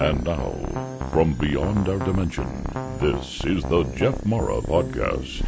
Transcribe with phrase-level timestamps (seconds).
[0.00, 0.52] And now,
[1.12, 2.46] from beyond our dimension,
[3.00, 5.44] this is the Jeff Mara Podcast.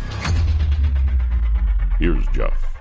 [1.98, 2.76] Here's Jeff.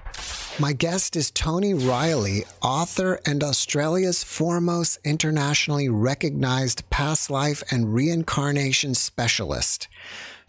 [0.57, 8.95] My guest is Toni Reilly, author and Australia's foremost internationally recognized past life and reincarnation
[8.95, 9.89] specialist.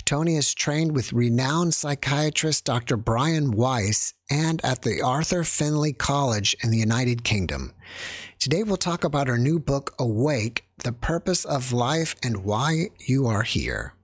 [0.06, 2.96] Toni is trained with renowned psychiatrist Dr.
[2.96, 7.74] Brian Weiss and at the Arthur Findlay College in the United Kingdom.
[8.38, 13.26] Today we'll talk about her new book, Awake The Purpose of Life and Why You
[13.26, 13.94] Are Here.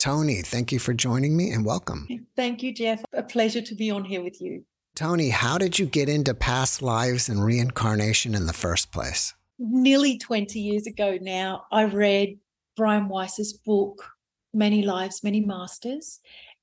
[0.00, 2.08] Toni, thank you for joining me and welcome.
[2.34, 3.04] Thank you, Jeff.
[3.12, 4.64] A pleasure to be on here with you.
[4.96, 9.34] Toni, how did you get into past lives and reincarnation in the first place?
[9.60, 12.38] Nearly 20 years ago now, I read
[12.76, 14.13] Brian Weiss's book,
[14.54, 16.20] many lives, many masters.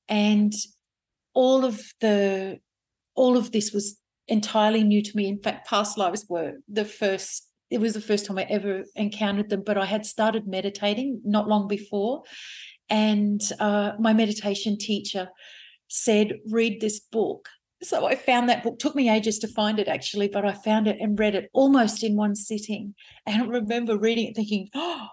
[0.08, 0.54] And
[1.34, 2.60] all of the
[3.16, 5.28] all of this was entirely new to me.
[5.28, 9.50] In fact, past lives were the first, it was the first time I ever encountered
[9.50, 12.24] them, but I had started meditating not long before.
[12.90, 15.30] And uh, my meditation teacher
[15.88, 17.50] said, read this book.
[17.84, 18.80] So I found that book.
[18.80, 22.04] Took me ages to find it actually, but I found it and read it almost
[22.04, 22.94] in one sitting.
[23.26, 25.08] And I remember reading it thinking, oh,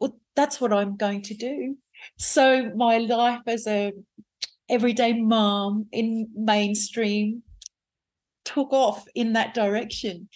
[0.00, 1.76] well, that's what I'm going to do.
[2.16, 3.92] So my life as a
[4.68, 7.42] everyday mom in mainstream
[8.44, 10.28] took off in that direction.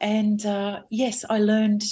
[0.00, 1.82] And uh, yes, I learned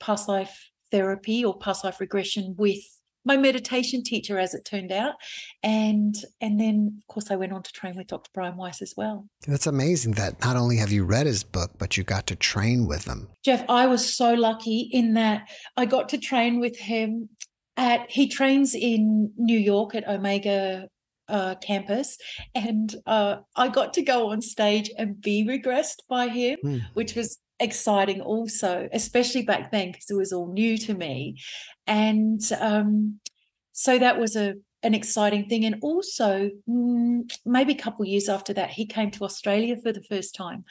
[0.00, 2.80] past life therapy or past life regression with
[3.24, 5.14] my meditation teacher as it turned out.
[5.62, 8.94] And and then of course i went on to train with dr brian weiss as
[8.96, 9.28] well.
[9.46, 12.86] That's amazing that not only have you read his book but you got to train
[12.86, 13.28] with him.
[13.44, 17.28] Jeff i was so lucky in that i got to train with him
[17.76, 20.88] at he trains in New York at Omega
[21.28, 22.18] uh, campus,
[22.54, 26.82] and uh, I got to go on stage and be regressed by him, mm.
[26.94, 31.36] which was exciting also, especially back then because it was all new to me,
[31.86, 33.20] and um,
[33.72, 35.64] so that was a an exciting thing.
[35.64, 39.92] And also, mm, maybe a couple of years after that, he came to Australia for
[39.92, 40.64] the first time.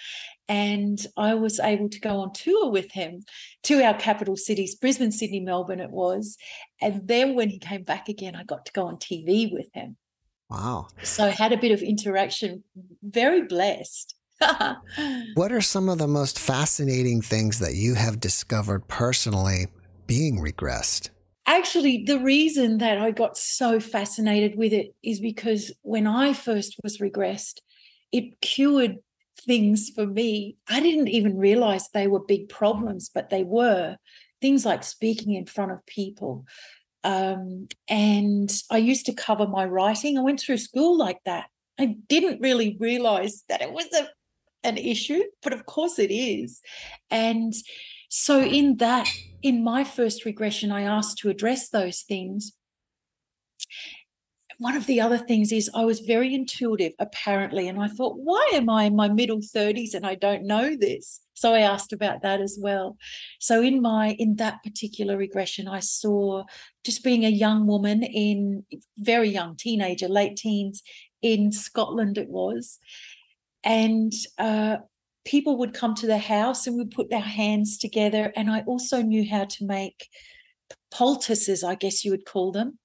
[0.48, 3.22] And I was able to go on tour with him
[3.64, 6.38] to our capital cities, Brisbane, Sydney, Melbourne, it was.
[6.82, 9.98] And then when he came back again, I got to go on TV with him.
[10.50, 10.88] Wow.
[11.04, 12.64] So I had a bit of interaction,
[13.04, 14.16] very blessed.
[15.36, 19.68] what are some of the most fascinating things that you have discovered personally
[20.08, 21.10] being regressed?
[21.50, 26.76] actually the reason that I got so fascinated with it is because when I first
[26.84, 27.58] was regressed,
[28.12, 28.98] it cured
[29.42, 30.58] things for me.
[30.70, 33.98] I didn't even realize they were big problems, but they were
[34.42, 36.46] things like speaking in front of people.
[37.04, 40.18] Um, and I used to cover my writing.
[40.18, 41.48] I went through school like that.
[41.80, 44.10] I didn't really realize that it was a,
[44.64, 46.62] an issue, but of course it is.
[47.10, 47.54] And
[48.10, 49.08] so, in that,
[49.42, 52.54] in my first regression, I asked to address those things.
[54.58, 58.50] One of the other things is I was very intuitive, apparently, and I thought, why
[58.54, 61.22] am I in my middle 30s and I don't know this?
[61.40, 62.98] So I asked about that as well.
[63.40, 66.44] So in my in that particular regression, I saw
[66.84, 68.66] just being a young woman in
[68.98, 70.84] very young teenager, late teens
[71.22, 72.78] in Scotland, it was,
[73.64, 74.78] and uh,
[75.24, 78.34] people would come to the house and we'd put our hands together.
[78.36, 80.10] And I also knew how to make
[80.92, 82.80] poultices, I guess you would call them.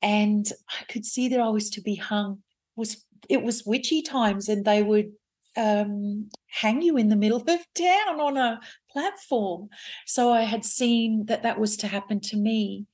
[0.00, 2.44] And I could see that I was to be hung.
[2.76, 5.10] Was it was witchy times, and they would
[5.56, 8.60] um, hang you in the middle of town on a
[8.90, 9.68] platform.
[10.06, 12.86] So I had seen that that was to happen to me.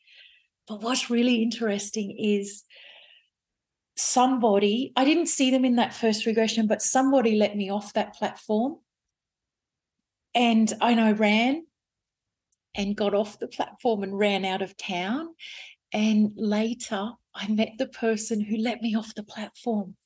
[0.66, 2.62] But what's really interesting is
[3.96, 8.14] somebody, I didn't see them in that first regression, but somebody let me off that
[8.14, 8.76] platform.
[10.34, 11.66] And I know ran
[12.74, 15.34] and got off the platform and ran out of town.
[15.92, 19.96] And later I met the person who let me off the platform.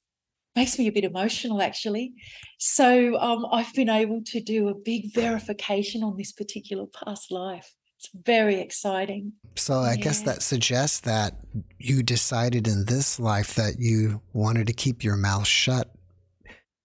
[0.56, 2.12] Makes me a bit emotional, actually.
[2.58, 7.74] So um, I've been able to do a big verification on this particular past life.
[7.98, 9.32] It's very exciting.
[9.56, 9.96] So I yeah.
[9.96, 11.34] guess that suggests that
[11.78, 15.90] you decided in this life that you wanted to keep your mouth shut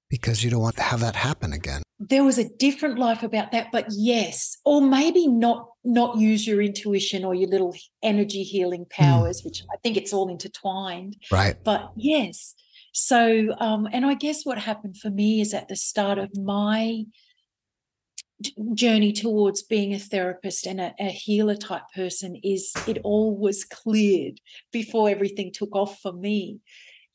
[0.09, 1.83] because you don't want to have that happen again.
[1.99, 6.61] There was a different life about that, but yes, or maybe not not use your
[6.61, 9.03] intuition or your little energy healing hmm.
[9.03, 9.45] powers, mm.
[9.45, 11.17] which I think it's all intertwined.
[11.31, 11.55] Right.
[11.63, 12.55] But yes.
[13.01, 17.05] So um, and I guess what happened for me is at the start of my
[18.73, 23.65] journey towards being a therapist and a, a, healer type person is it all was
[23.65, 24.39] cleared
[24.71, 26.59] before everything took off for me.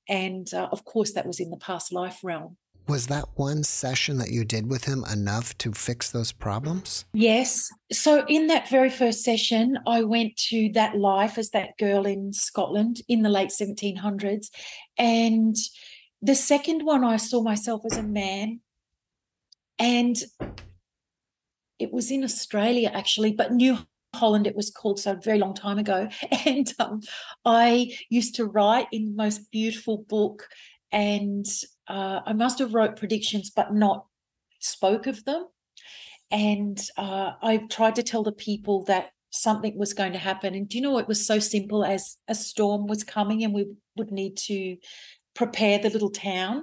[0.09, 4.19] And uh, of course that was in the past life realm Was that one session
[4.19, 7.07] that you did with him enough to fix those problems?
[7.15, 7.71] Yes.
[7.91, 12.33] So, in that very first session, I went to that life as that girl in
[12.35, 14.49] Scotland in the late 1700s.
[14.99, 15.57] And
[16.21, 18.61] the second one, I saw myself as a man.
[19.79, 20.17] And
[21.79, 23.79] it was in Australia, actually, but New
[24.15, 26.09] Holland, it was called so a very long time ago.
[26.47, 27.01] And um,
[27.45, 30.49] I used to write in the most beautiful book
[30.93, 31.47] and
[31.89, 34.07] uh, I must have wrote predictions, but not
[34.61, 35.47] spoke of them.
[36.31, 40.55] And uh, I tried to tell the people that something was going to happen.
[40.55, 43.67] And do you know it was so simple as a storm was coming and we
[43.97, 44.77] would need to
[45.35, 46.63] prepare the little town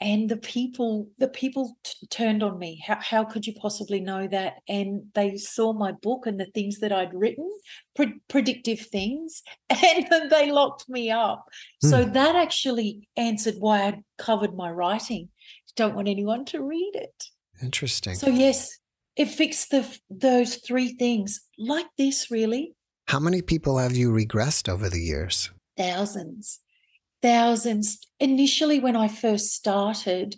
[0.00, 2.82] and the people the people t- turned on me.
[2.86, 4.54] How, how could you possibly know that?
[4.68, 7.50] And they saw my book and the things that i'd written
[7.96, 11.48] pre- predictive things and they locked me up.
[11.84, 11.90] Mm.
[11.90, 12.12] so hmm.
[12.12, 15.28] that actually answered why i covered my writing.
[15.76, 17.24] Don't want anyone to read it.
[17.62, 18.14] Interesting.
[18.14, 18.78] So yes
[19.16, 21.40] it fixed the those three things.
[21.58, 22.74] Like this really.
[23.08, 25.50] How many people have you regressed over the years?
[25.76, 26.60] Thousands
[27.22, 27.98] thousands.
[28.20, 30.36] Initially, when I first started,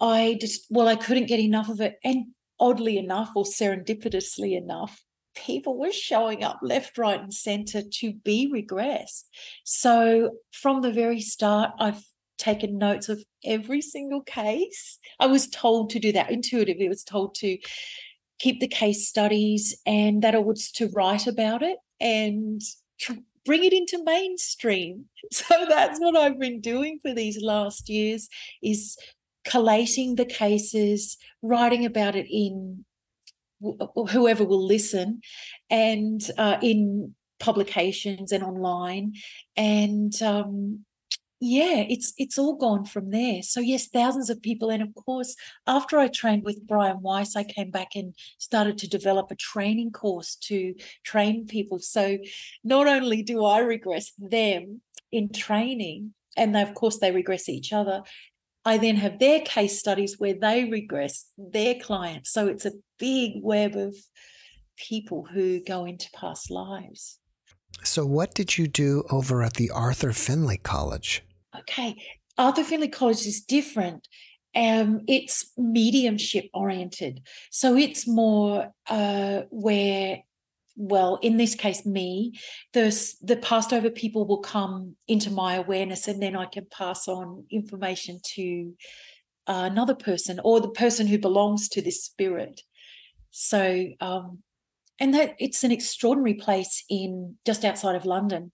[0.00, 1.96] I just, well, I couldn't get enough of it.
[2.04, 2.26] And
[2.58, 5.02] oddly enough, or serendipitously enough,
[5.34, 9.24] people were showing up left, right, and center to be regressed.
[9.64, 12.02] So from the very start, I've
[12.38, 14.98] taken notes of every single case.
[15.20, 17.58] I was told to do that intuitively, I was told to
[18.38, 22.60] keep the case studies and that I was to write about it and
[23.44, 25.06] bring it into mainstream.
[25.30, 28.28] So that's what I've been doing for these last years
[28.62, 28.98] is
[29.44, 32.84] collating the cases, writing about it in
[34.10, 35.20] whoever will listen
[35.70, 39.14] and uh, in publications and online
[39.56, 40.84] and um,
[41.44, 43.42] yeah it's it's all gone from there.
[43.42, 45.34] So yes thousands of people and of course
[45.66, 49.90] after i trained with brian weiss i came back and started to develop a training
[49.90, 51.80] course to train people.
[51.80, 52.18] So
[52.62, 57.72] not only do i regress them in training and they, of course they regress each
[57.72, 58.02] other
[58.64, 62.30] i then have their case studies where they regress their clients.
[62.30, 63.96] So it's a big web of
[64.76, 67.18] people who go into past lives.
[67.82, 71.24] So, what did you do over at the Arthur Findlay College?
[71.60, 72.02] Okay,
[72.38, 74.08] Arthur Findlay College is different.
[74.54, 77.22] Um, it's mediumship oriented.
[77.50, 80.18] So it's more uh, where,
[80.76, 82.38] well, in this case, me,
[82.72, 87.08] the, the passed over people will come into my awareness and then I can pass
[87.08, 88.74] on information to
[89.46, 92.62] another person or the person who belongs to this spirit.
[93.30, 94.42] So, um,
[95.00, 98.52] and that it's an extraordinary place in just outside of London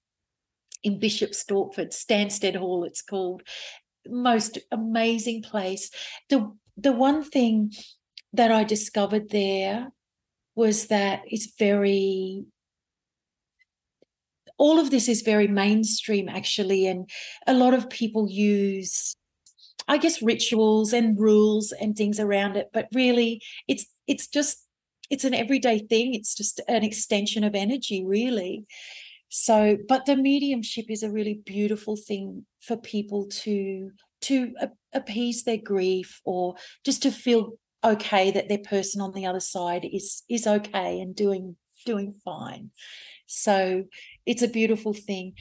[0.83, 3.43] in Bishop Stortford, Stansted Hall, it's called.
[4.07, 5.91] Most amazing place.
[6.31, 7.73] The the one thing
[8.33, 9.89] that I discovered there
[10.55, 12.45] was that it's very
[14.59, 17.09] all of this is very mainstream actually and
[17.47, 19.17] a lot of people use
[19.87, 24.67] i guess rituals and rules and things around it but really it's it's just
[25.11, 28.67] it's an everyday thing it's just an extension of energy really
[29.29, 33.91] so but the mediumship is a really beautiful thing for people to
[34.21, 34.55] to
[34.93, 36.55] appease their grief or
[36.85, 37.53] just to feel
[37.85, 42.71] okay that their person on the other side is is okay and doing doing fine.
[43.27, 43.85] So
[44.27, 45.35] it's a beautiful thing.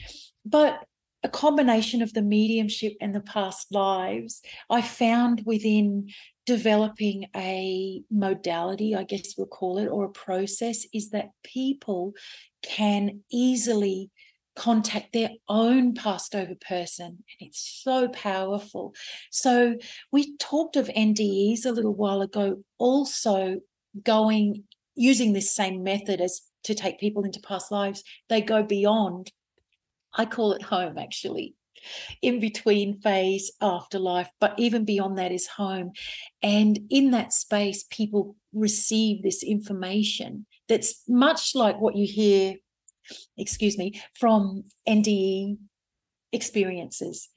[0.44, 0.84] But
[1.24, 4.40] a combination of the mediumship and the past lives
[4.70, 6.08] i found within
[6.48, 12.14] developing a modality i guess we'll call it or a process is that people
[12.62, 14.10] can easily
[14.58, 17.06] contact their own passed over person.
[17.06, 18.92] And it's so powerful.
[19.30, 19.76] So
[20.10, 23.60] we talked of NDEs a little while ago, also
[24.02, 24.64] going
[24.96, 28.02] using this same method as to take people into past lives.
[28.28, 29.30] They go beyond.
[30.12, 31.54] I call it home actually.
[32.22, 35.92] In between phase, afterlife, but even beyond that is home.
[36.42, 42.56] And in that space, people receive this information that's much like what you hear,
[43.36, 45.58] excuse me, from NDE
[46.32, 47.28] experiences.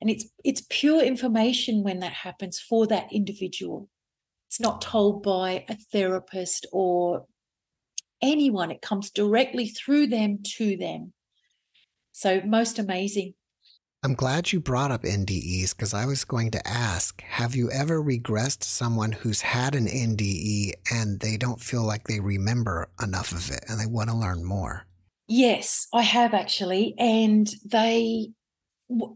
[0.00, 3.88] And it's it's pure information when that happens for that individual.
[4.48, 7.26] It's not told by a therapist or
[8.22, 8.70] anyone.
[8.70, 11.12] It comes directly through them to them.
[12.12, 13.34] So most amazing.
[14.02, 18.02] I'm glad you brought up NDEs because I was going to ask Have you ever
[18.02, 23.50] regressed someone who's had an NDE and they don't feel like they remember enough of
[23.50, 24.86] it and they want to learn more?
[25.28, 26.94] Yes, I have actually.
[26.98, 28.28] And they,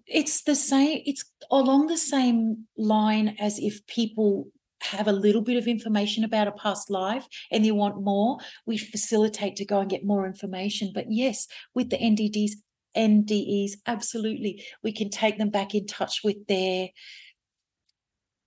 [0.07, 4.49] it's the same it's along the same line as if people
[4.83, 8.77] have a little bit of information about a past life and they want more we
[8.77, 12.53] facilitate to go and get more information but yes with the ndes
[12.97, 14.65] ndes absolutely.
[14.83, 16.91] We can take them back in touch with their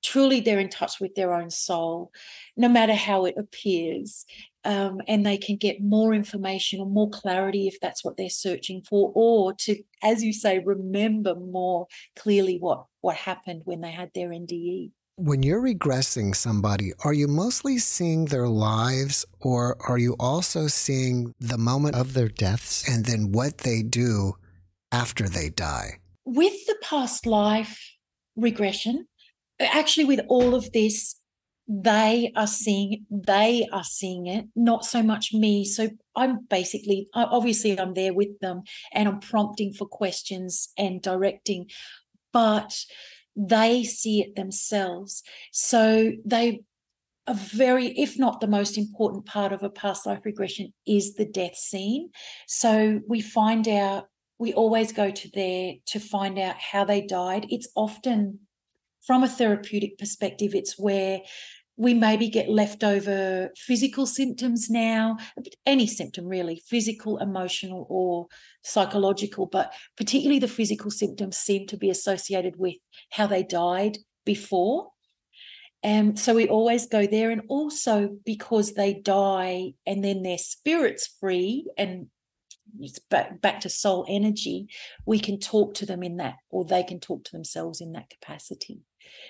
[0.03, 2.11] truly they're in touch with their own soul
[2.57, 4.25] no matter how it appears
[4.65, 8.81] um, and they can get more information or more clarity if that's what they're searching
[8.81, 14.11] for or to as you say remember more clearly what what happened when they had
[14.13, 14.91] their nde
[15.23, 21.33] when you're regressing somebody, are you mostly seeing their lives or are you also seeing
[21.39, 24.33] the moment of their deaths and then what they do
[24.91, 25.99] after they die?
[26.25, 27.79] With the past life
[28.35, 29.07] regression,
[29.61, 31.15] actually, with all of this,
[31.69, 37.79] they are seeing they are seeing it not so much me so i'm basically obviously
[37.79, 41.65] i'm there with them and i'm prompting for questions and directing
[42.33, 42.85] but
[43.35, 45.23] they see it themselves.
[45.51, 46.61] So they
[47.25, 51.25] a very if not the most important part of a past life regression is the
[51.25, 52.09] death scene.
[52.47, 54.07] So we find out
[54.39, 57.45] we always go to there to find out how they died.
[57.49, 58.39] It's often
[59.05, 61.21] from a therapeutic perspective, it's where
[61.75, 65.17] we maybe get leftover physical symptoms now,
[65.65, 68.27] any symptom really, physical, emotional, or
[68.63, 72.75] psychological, but particularly the physical symptoms seem to be associated with
[73.11, 74.89] how they died before.
[75.81, 77.31] And so we always go there.
[77.31, 82.07] And also because they die and then their spirit's free and
[82.79, 84.67] it's back, back to soul energy,
[85.05, 88.09] we can talk to them in that, or they can talk to themselves in that
[88.09, 88.79] capacity.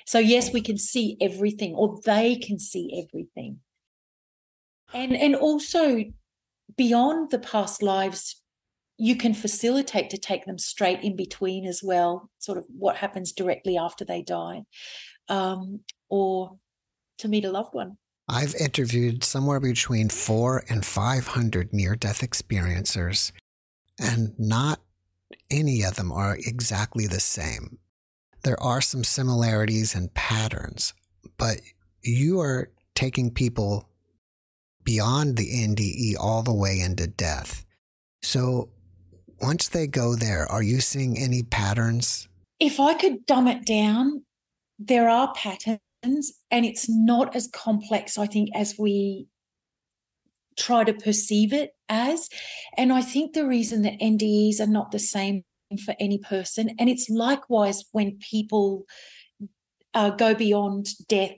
[0.05, 3.59] So, yes, we can see everything, or they can see everything.
[4.93, 6.03] And, and also,
[6.75, 8.41] beyond the past lives,
[8.97, 13.31] you can facilitate to take them straight in between as well, sort of what happens
[13.31, 14.63] directly after they die,
[15.29, 16.57] um, or
[17.17, 17.97] to meet a loved one.
[18.29, 23.31] I've interviewed somewhere between four and 500 near death experiencers,
[23.99, 24.79] and not
[25.49, 27.79] any of them are exactly the same
[28.43, 30.93] there are some similarities and patterns,
[31.37, 31.57] but
[32.01, 33.89] you are taking people
[34.83, 37.65] beyond the NDE all the way into death.
[38.21, 38.69] So
[39.41, 42.27] once they go there, are you seeing any patterns?
[42.59, 44.23] If I could dumb it down,
[44.79, 49.27] there are patterns, and it's not as complex, I think, as we
[50.57, 52.29] try to perceive it as.
[52.77, 55.43] And I think the reason that NDEs are not the same
[55.77, 56.75] for any person.
[56.79, 58.85] And it's likewise when people
[59.93, 61.31] uh, go beyond death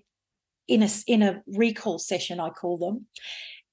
[0.67, 3.07] in a in a recall session, I call them.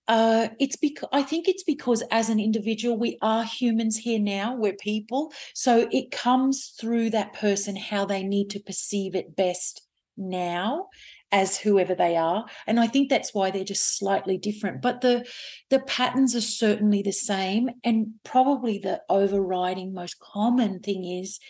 [0.09, 4.55] Uh, it's because I think it's because as an individual, we are humans here now.
[4.55, 9.83] We're people, so it comes through that person how they need to perceive it best
[10.17, 10.89] now
[11.33, 12.45] as whoever they are.
[12.67, 14.83] And i think that's why they're just slightly different.
[14.83, 15.27] But the
[15.71, 17.71] the patterns are certainly the same.
[17.83, 21.41] And probably the overriding most common thing is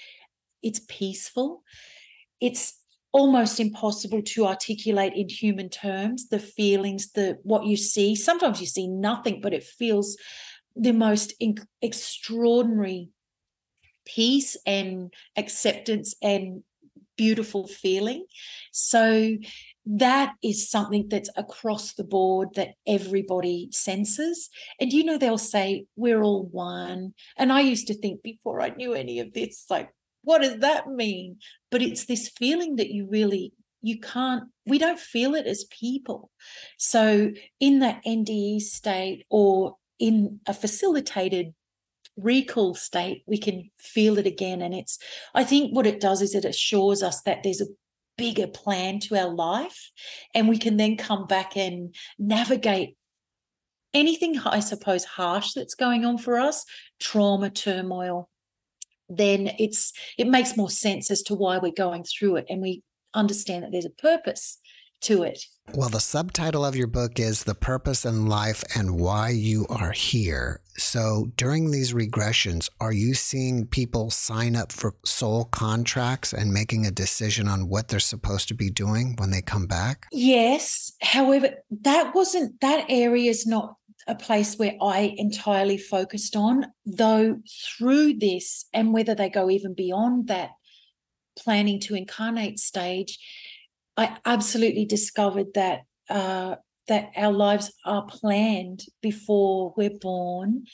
[0.63, 1.63] it's peaceful.
[2.41, 2.79] It's
[3.13, 8.15] almost impossible to articulate in human terms the feelings the what you see.
[8.15, 10.17] Sometimes you see nothing but it feels
[10.75, 13.11] the most in- extraordinary
[14.07, 16.63] peace and acceptance and
[17.17, 18.25] beautiful feeling.
[18.73, 19.37] So
[19.85, 24.49] that is something that's across the board that everybody senses.
[24.81, 27.15] And you know, they'll say, We're all one.
[27.37, 29.91] And I used to think before I knew any of this, like,
[30.23, 31.39] what does that mean?
[31.71, 36.31] But it's this feeling that you really you can't we don't feel it as people
[36.79, 41.53] so in that nde state or in a facilitated
[42.17, 44.99] recall state we can feel it again and it's
[45.35, 47.67] i think what it does is it assures us that there's a
[48.17, 49.91] bigger plan to our life.
[50.35, 52.97] And we can then come back and navigate
[53.95, 56.65] anything, I suppose, harsh that's going on for us,
[57.01, 58.29] trauma, turmoil.
[59.09, 62.83] Then it's it makes more sense as to why we're going through it, and we
[63.13, 64.59] understand that there's a purpose
[65.03, 65.45] to it.
[65.75, 69.93] Well, the subtitle of your book is The Purpose in Life and Why You Are
[69.93, 70.61] Here.
[70.77, 76.85] So during these regressions, are you seeing people sign up for soul contracts and making
[76.85, 80.09] a decision on what they're supposed to be doing when they come back?
[80.13, 80.93] Yes.
[81.01, 83.77] However, that wasn't, that area is not
[84.07, 87.41] a place where I entirely focused on, though
[87.79, 90.51] through this and whether they go even beyond that
[91.37, 93.19] planning to incarnate stage,
[93.97, 96.57] I absolutely discovered that uh,
[96.89, 100.65] that our lives are planned before we're born,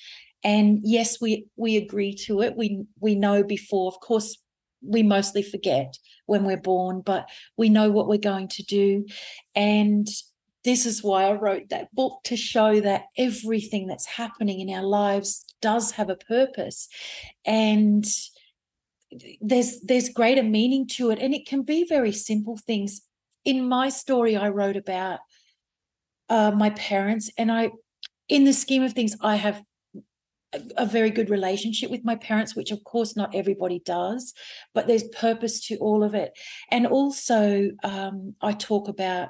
[0.45, 2.57] and yes, we we agree to it.
[2.57, 4.39] We we know before, of course,
[4.83, 5.95] we mostly forget
[6.27, 9.07] when we're born, but we know what we're going to do.
[9.55, 10.07] And
[10.65, 14.85] this is why I wrote that book to show that everything that's happening in our
[14.85, 16.89] lives does have a purpose.
[17.45, 18.05] And
[19.41, 23.01] there's there's greater meaning to it and it can be very simple things
[23.45, 25.21] in my story i wrote about
[26.29, 27.71] uh, my parents and i
[28.29, 29.63] in the scheme of things i have
[30.55, 34.35] a, a very good relationship with my parents which of course not everybody does
[34.75, 36.33] but there's purpose to all of it
[36.71, 39.29] and also um, i talk about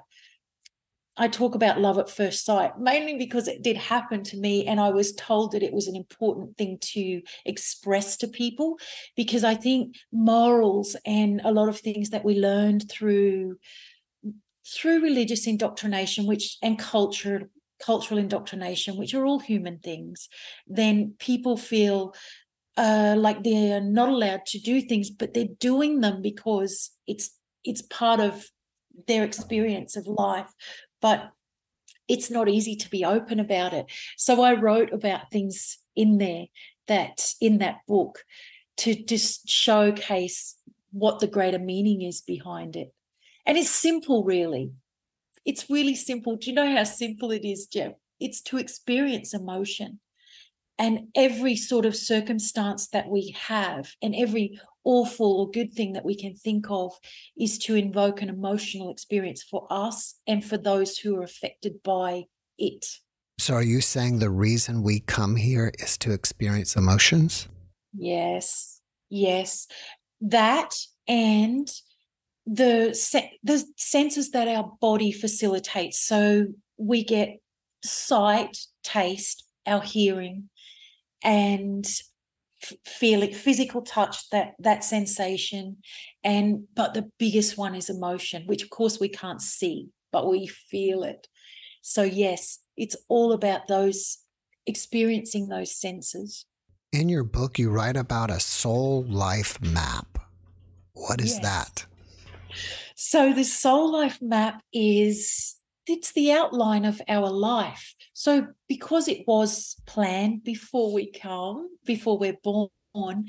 [1.18, 4.66] I talk about love at first sight, mainly because it did happen to me.
[4.66, 8.78] And I was told that it was an important thing to express to people
[9.16, 13.58] because I think morals and a lot of things that we learned through
[14.74, 17.50] through religious indoctrination which and culture
[17.84, 20.28] cultural indoctrination which are all human things
[20.66, 22.14] then people feel
[22.76, 27.30] uh, like they're not allowed to do things but they're doing them because it's
[27.64, 28.46] it's part of
[29.06, 30.52] their experience of life
[31.00, 31.30] but
[32.08, 33.86] it's not easy to be open about it.
[34.16, 36.46] So I wrote about things in there
[36.88, 38.24] that in that book
[38.78, 40.56] to just showcase
[40.90, 42.94] what the greater meaning is behind it.
[43.48, 44.72] And it's simple, really.
[45.46, 46.36] It's really simple.
[46.36, 47.92] Do you know how simple it is, Jeff?
[48.20, 50.00] It's to experience emotion.
[50.78, 56.04] And every sort of circumstance that we have, and every awful or good thing that
[56.04, 56.92] we can think of
[57.36, 62.24] is to invoke an emotional experience for us and for those who are affected by
[62.58, 62.86] it.
[63.38, 67.48] So, are you saying the reason we come here is to experience emotions?
[67.92, 69.66] Yes, yes.
[70.20, 70.74] That
[71.08, 71.68] and
[72.48, 76.00] the the senses that our body facilitates.
[76.00, 76.46] So
[76.78, 77.40] we get
[77.84, 80.48] sight, taste, our hearing,
[81.22, 81.86] and
[82.86, 85.76] feeling physical touch that that sensation.
[86.24, 90.46] And but the biggest one is emotion which of course we can't see but we
[90.46, 91.28] feel it.
[91.82, 94.18] So yes it's all about those
[94.66, 96.46] experiencing those senses.
[96.92, 100.18] In your book you write about a soul life map.
[100.94, 101.42] What is yes.
[101.42, 101.86] that
[102.94, 105.56] so the soul life map is
[105.86, 112.18] it's the outline of our life so, because it was planned before we come, before
[112.18, 113.28] we're born,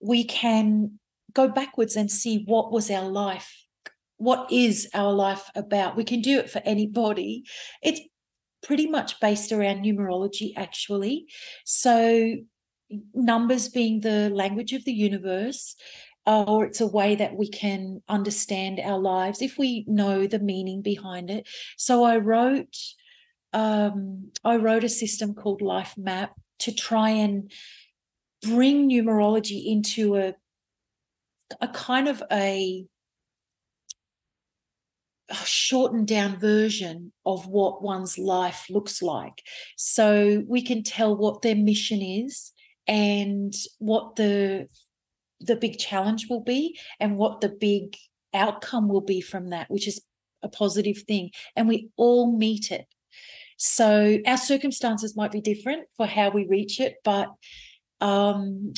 [0.00, 0.98] we can
[1.32, 3.64] go backwards and see what was our life.
[4.16, 5.94] What is our life about?
[5.94, 7.44] We can do it for anybody.
[7.80, 8.00] It's
[8.60, 11.26] pretty much based around numerology, actually.
[11.64, 12.34] So,
[13.14, 15.76] numbers being the language of the universe,
[16.26, 20.82] or it's a way that we can understand our lives if we know the meaning
[20.82, 21.46] behind it.
[21.76, 22.76] So, I wrote
[23.52, 27.50] um, I wrote a system called Life Map to try and
[28.42, 30.34] bring numerology into a
[31.60, 32.84] a kind of a,
[35.28, 39.42] a shortened down version of what one's life looks like.
[39.76, 42.52] So we can tell what their mission is
[42.86, 44.68] and what the
[45.44, 47.96] the big challenge will be and what the big
[48.32, 50.00] outcome will be from that, which is
[50.42, 51.30] a positive thing.
[51.56, 52.86] And we all meet it.
[53.56, 57.28] So our circumstances might be different for how we reach it, but
[58.00, 58.74] um,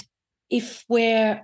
[0.50, 1.42] if we're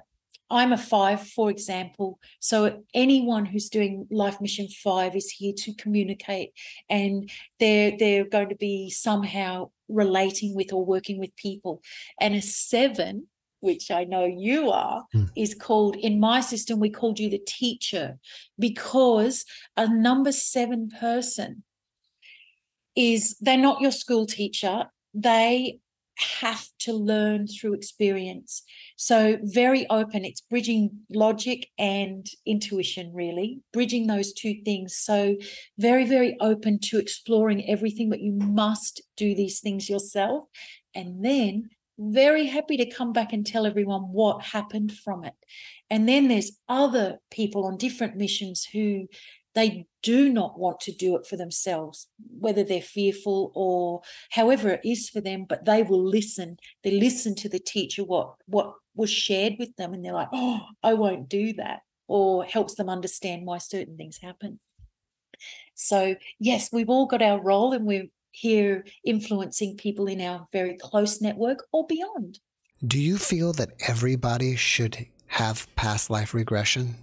[0.53, 2.19] I'm a five, for example.
[2.39, 6.51] So anyone who's doing Life Mission Five is here to communicate,
[6.91, 11.81] and they're they're going to be somehow relating with or working with people.
[12.21, 13.29] And a seven,
[13.63, 15.31] which I know you are, mm.
[15.37, 16.81] is called in my system.
[16.81, 18.19] We called you the teacher
[18.59, 19.45] because
[19.77, 21.63] a number seven person
[22.97, 24.87] is they're not your school teacher.
[25.15, 25.79] They
[26.41, 28.63] have to learn through experience.
[28.97, 30.25] So, very open.
[30.25, 34.97] It's bridging logic and intuition, really, bridging those two things.
[34.97, 35.37] So,
[35.79, 40.45] very, very open to exploring everything, but you must do these things yourself.
[40.95, 45.35] And then, very happy to come back and tell everyone what happened from it.
[45.91, 49.09] And then there's other people on different missions who
[49.55, 54.01] they do not want to do it for themselves, whether they're fearful or
[54.31, 56.57] however it is for them, but they will listen.
[56.83, 60.61] They listen to the teacher, what, what was shared with them, and they're like, oh,
[60.83, 64.59] I won't do that, or helps them understand why certain things happen.
[65.75, 70.77] So, yes, we've all got our role and we're here influencing people in our very
[70.77, 72.41] close network or beyond.
[72.85, 76.97] Do you feel that everybody should have past life regression?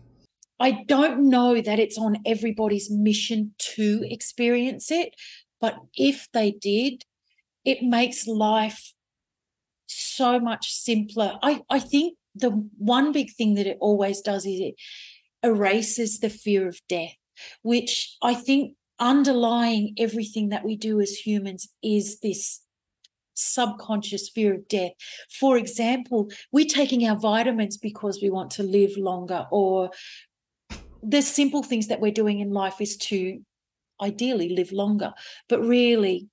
[0.59, 5.15] I don't know that it's on everybody's mission to experience it,
[5.61, 7.03] but if they did,
[7.63, 8.93] it makes life
[9.87, 11.39] so much simpler.
[11.41, 14.75] I, I think the one big thing that it always does is it
[15.43, 17.15] erases the fear of death,
[17.61, 22.62] which I think underlying everything that we do as humans is this
[23.33, 24.91] subconscious fear of death.
[25.31, 29.91] For example, we're taking our vitamins because we want to live longer, or
[31.01, 33.39] the simple things that we're doing in life is to
[34.01, 35.13] ideally live longer.
[35.47, 36.27] But really,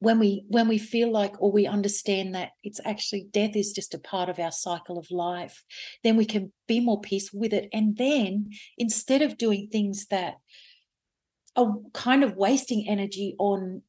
[0.00, 3.94] when we when we feel like or we understand that it's actually death is just
[3.94, 5.64] a part of our cycle of life
[6.04, 10.34] then we can be more peaceful with it and then instead of doing things that
[11.58, 13.82] are kind of wasting energy on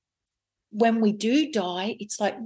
[0.71, 2.37] when we do die, it's like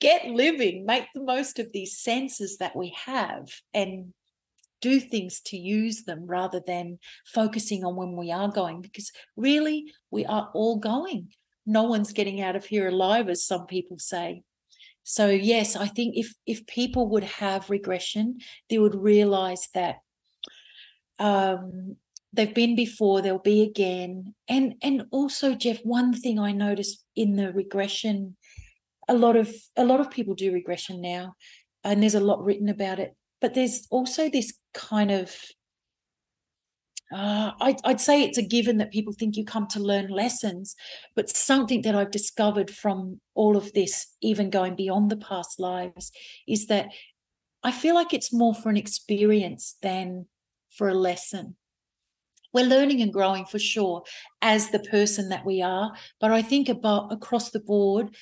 [0.00, 4.12] get living, make the most of these senses that we have and
[4.80, 9.92] do things to use them rather than focusing on when we are going, because really
[10.10, 11.28] we are all going.
[11.64, 14.42] No one's getting out of here alive, as some people say.
[15.04, 19.96] So yes, I think if if people would have regression, they would realize that
[21.18, 21.96] um,
[22.32, 24.34] they've been before they'll be again.
[24.48, 28.36] And and also jeff one thing i noticed in the regression
[29.08, 31.34] a lot of a lot of people do regression now
[31.84, 35.34] and there's a lot written about it but there's also this kind of
[37.14, 40.74] uh, I'd, I'd say it's a given that people think you come to learn lessons,
[41.14, 46.10] but something that I've discovered from all of this, even going beyond the past lives,
[46.48, 46.88] is that
[47.62, 50.24] I feel like it's more for an experience than
[50.70, 51.56] for a lesson
[52.52, 54.02] we're learning and growing for sure
[54.40, 58.14] as the person that we are but i think about across the board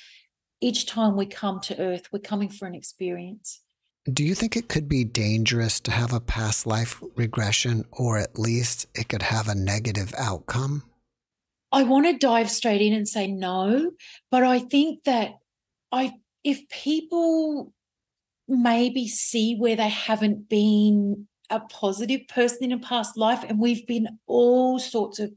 [0.61, 3.61] each time we come to earth we're coming for an experience.
[4.11, 8.39] Do you think it could be dangerous to have a past life regression or at
[8.39, 10.83] least it could have a negative outcome?
[11.71, 13.91] I want to dive straight in and say no
[14.29, 15.35] but i think that
[15.91, 16.13] i
[16.43, 17.73] if people
[18.47, 23.85] maybe see where they haven't been a positive person in a past life and we've
[23.85, 25.31] been all sorts of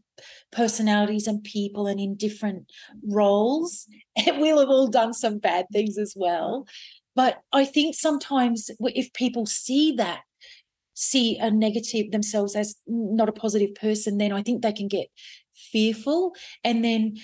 [0.52, 2.70] personalities and people and in different
[3.06, 3.86] roles.
[4.16, 6.66] And we'll have all done some bad things as well.
[7.16, 10.22] But i think sometimes if people see that
[10.94, 15.08] see a negative themselves as not a positive person then i think they can get
[15.54, 16.34] fearful.
[16.62, 17.16] And then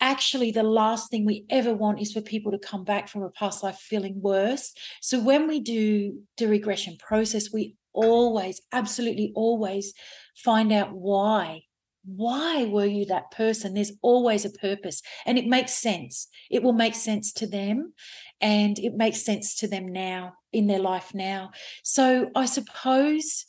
[0.00, 3.30] actually the last thing we ever want is for people to come back from a
[3.30, 4.72] past life feeling worse.
[5.00, 9.94] So when we do the regression process we always, absolutely always
[10.36, 11.62] find out why.
[12.04, 13.74] Why were you that person?
[13.74, 16.26] There's always a purpose, and it makes sense.
[16.50, 17.92] It will make sense to them,
[18.40, 21.52] and it makes sense to them now in their life now.
[21.84, 23.46] So, I suppose,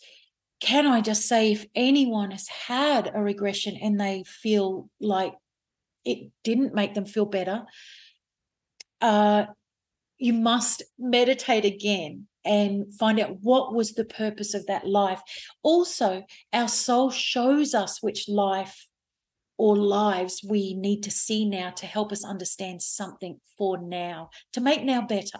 [0.59, 5.33] can I just say, if anyone has had a regression and they feel like
[6.05, 7.63] it didn't make them feel better,
[9.01, 9.45] uh,
[10.17, 15.21] you must meditate again and find out what was the purpose of that life.
[15.61, 18.87] Also, our soul shows us which life
[19.57, 24.61] or lives we need to see now to help us understand something for now, to
[24.61, 25.39] make now better.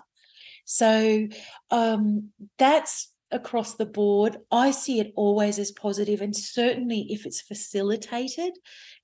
[0.66, 1.28] So
[1.72, 4.38] um, that's across the board.
[4.52, 8.54] I see it always as positive, and certainly if it's facilitated,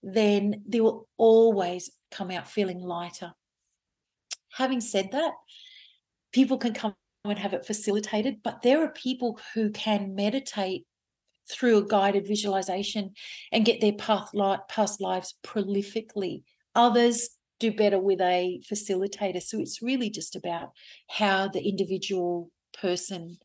[0.03, 3.33] then they will always come out feeling lighter.
[4.53, 5.33] Having said that,
[6.31, 6.93] people can come
[7.25, 10.85] and have it facilitated, but there are people who can meditate
[11.51, 13.11] through a guided visualization
[13.51, 14.33] and get their past,
[14.69, 16.43] past lives prolifically.
[16.75, 17.29] Others
[17.59, 19.41] do better with a facilitator.
[19.41, 20.71] So it's really just about
[21.09, 23.37] how the individual person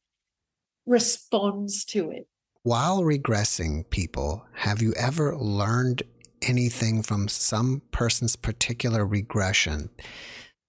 [0.87, 2.29] responds to it.
[2.63, 6.03] While regressing people, have you ever learned
[6.43, 9.89] anything from some person's particular regression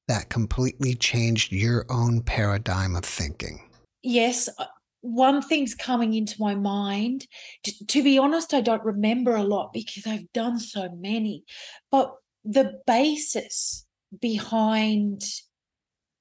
[0.07, 3.69] that completely changed your own paradigm of thinking?
[4.03, 4.49] Yes.
[4.57, 4.65] Uh,
[5.01, 7.27] one thing's coming into my mind.
[7.63, 11.43] To, to be honest, I don't remember a lot because I've done so many.
[11.91, 13.85] But the basis
[14.19, 15.23] behind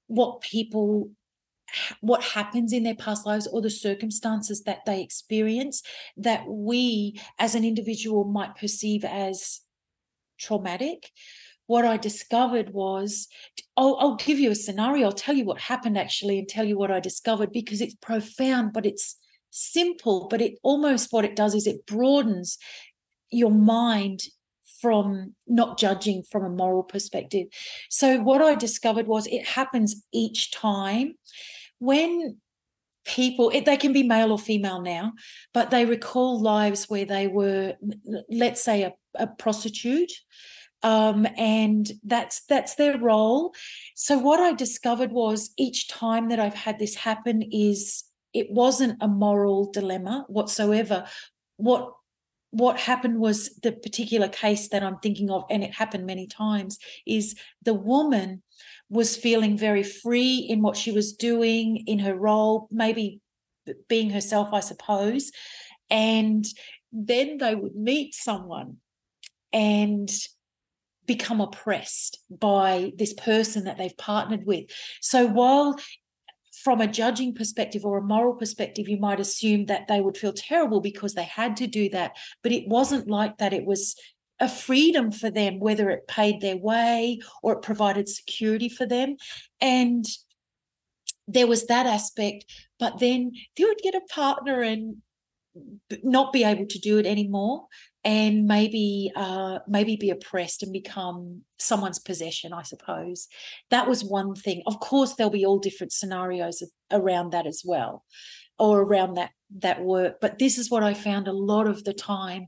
[0.06, 1.10] what people
[2.00, 5.82] what happens in their past lives or the circumstances that they experience
[6.16, 9.60] that we as an individual might perceive as
[10.38, 11.10] traumatic
[11.66, 13.28] what I discovered was
[13.76, 15.06] I'll, I'll, give you a scenario.
[15.06, 18.72] I'll tell you what happened actually and tell you what I discovered because it's profound,
[18.72, 19.16] but it's
[19.50, 20.28] simple.
[20.30, 22.58] But it almost what it does is it broadens
[23.30, 24.20] your mind
[24.80, 27.46] from not judging from a moral perspective.
[27.88, 31.14] So, what I discovered was it happens each time
[31.78, 32.36] when
[33.06, 35.12] people it, they can be male or female now
[35.52, 37.74] but they recall lives where they were
[38.30, 40.10] let's say a, a prostitute
[40.84, 43.54] um, and that's that's their role.
[43.96, 48.98] So what I discovered was each time that I've had this happen is it wasn't
[49.00, 51.06] a moral dilemma whatsoever.
[51.56, 51.92] What
[52.50, 56.78] what happened was the particular case that I'm thinking of, and it happened many times,
[57.06, 58.42] is the woman
[58.90, 63.20] was feeling very free in what she was doing in her role, maybe
[63.88, 65.32] being herself, I suppose.
[65.90, 66.44] And
[66.92, 68.76] then they would meet someone
[69.52, 70.10] and
[71.06, 74.64] become oppressed by this person that they've partnered with.
[75.00, 75.76] So while
[76.62, 80.32] from a judging perspective or a moral perspective, you might assume that they would feel
[80.32, 82.12] terrible because they had to do that.
[82.42, 83.52] But it wasn't like that.
[83.52, 83.96] It was
[84.40, 89.16] a freedom for them, whether it paid their way or it provided security for them.
[89.60, 90.04] And
[91.26, 92.44] there was that aspect.
[92.78, 94.96] But then they would get a partner and
[96.02, 97.66] not be able to do it anymore
[98.04, 103.28] and maybe uh, maybe be oppressed and become someone's possession i suppose.
[103.70, 104.62] That was one thing.
[104.66, 106.62] Of course there'll be all different scenarios
[106.92, 108.04] around that as well
[108.58, 111.92] or around that that work but this is what i found a lot of the
[111.92, 112.46] time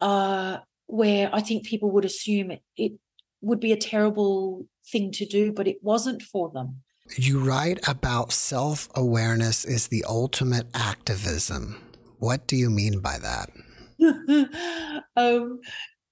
[0.00, 2.92] uh, where i think people would assume it, it
[3.40, 6.82] would be a terrible thing to do but it wasn't for them.
[7.18, 11.78] You write about self-awareness is the ultimate activism.
[12.18, 13.50] What do you mean by that
[15.16, 15.60] um,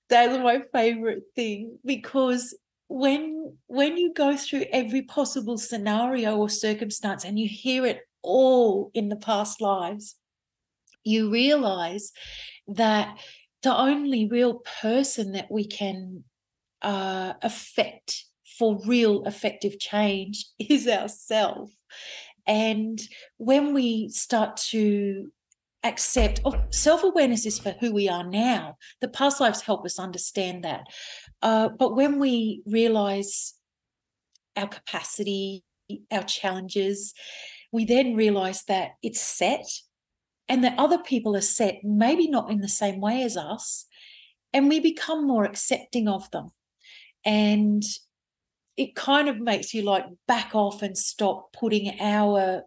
[0.08, 2.54] that's my favorite thing because
[2.88, 8.90] when when you go through every possible scenario or circumstance and you hear it all
[8.94, 10.16] in the past lives,
[11.04, 12.12] you realize
[12.68, 13.18] that
[13.62, 16.24] the only real person that we can
[16.82, 18.24] uh, affect
[18.58, 21.72] for real effective change is ourselves.
[22.46, 23.00] And
[23.38, 25.30] when we start to
[25.84, 28.76] accept oh, self-awareness is for who we are now.
[29.00, 30.84] The past lives help us understand that.
[31.40, 33.54] Uh, but when we realize
[34.56, 35.64] our capacity
[36.10, 37.14] our challenges
[37.72, 39.64] we then realize that it's set
[40.48, 43.86] and that other people are set maybe not in the same way as us
[44.52, 46.48] and we become more accepting of them.
[47.24, 47.82] And
[48.76, 52.62] it kind of makes you like back off and stop putting our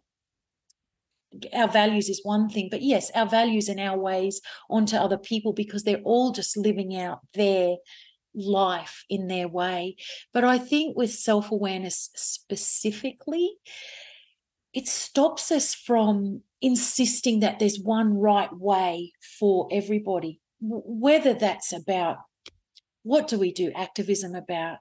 [1.54, 5.54] our values is one thing, but yes, our values and our ways onto other people
[5.54, 7.76] because they're all just living out their
[8.34, 9.96] life in their way.
[10.34, 13.56] But I think with self awareness specifically,
[14.74, 22.18] it stops us from insisting that there's one right way for everybody, whether that's about
[23.04, 24.78] what do we do activism about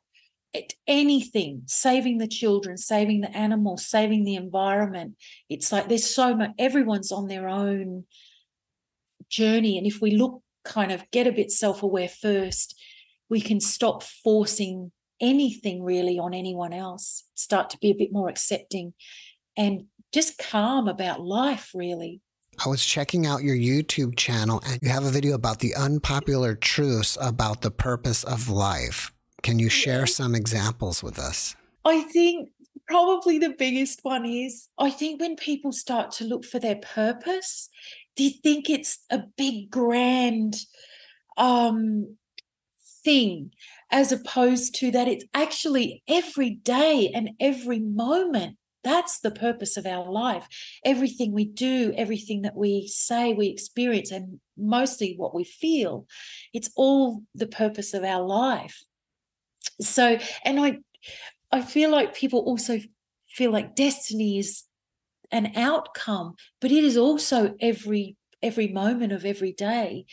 [0.86, 5.16] anything saving the children saving the animals saving the environment
[5.48, 8.04] it's like there's so much everyone's on their own
[9.28, 12.78] journey and if we look kind of get a bit self-aware first
[13.28, 18.28] we can stop forcing anything really on anyone else start to be a bit more
[18.28, 18.92] accepting
[19.56, 22.20] and just calm about life really
[22.64, 26.54] I was checking out your YouTube channel and you have a video about the unpopular
[26.54, 29.10] truths about the purpose of life.
[29.44, 31.54] Can you share some examples with us?
[31.84, 32.48] I think
[32.88, 37.68] probably the biggest one is I think when people start to look for their purpose,
[38.16, 40.56] they think it's a big grand
[41.36, 42.16] um,
[43.04, 43.50] thing,
[43.90, 48.56] as opposed to that it's actually every day and every moment.
[48.82, 50.46] That's the purpose of our life.
[50.86, 56.06] Everything we do, everything that we say, we experience, and mostly what we feel,
[56.54, 58.82] it's all the purpose of our life
[59.80, 60.78] so and i
[61.52, 62.78] i feel like people also
[63.28, 64.64] feel like destiny is
[65.32, 70.04] an outcome but it is also every every moment of every day.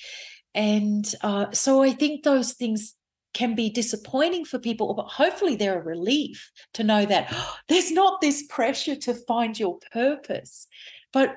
[0.55, 2.95] And uh, so i think those things
[3.33, 7.91] can be disappointing for people but hopefully they're a relief to know that oh, there's
[7.91, 10.67] not this pressure to find your purpose.
[11.13, 11.35] But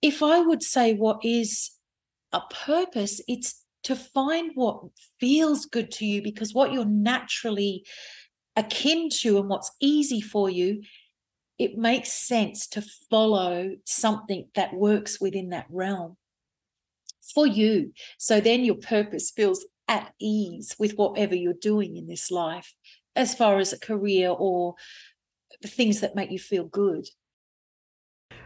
[0.00, 1.70] if i would say what is
[2.32, 4.82] a purpose it's to find what
[5.18, 7.84] feels good to you because what you're naturally
[8.54, 10.82] akin to and what's easy for you
[11.58, 16.16] it makes sense to follow something that works within that realm
[17.34, 17.92] for you.
[18.16, 22.74] So then your purpose feels at ease with whatever you're doing in this life
[23.16, 24.74] as far as a career or
[25.66, 27.08] things that make you feel good.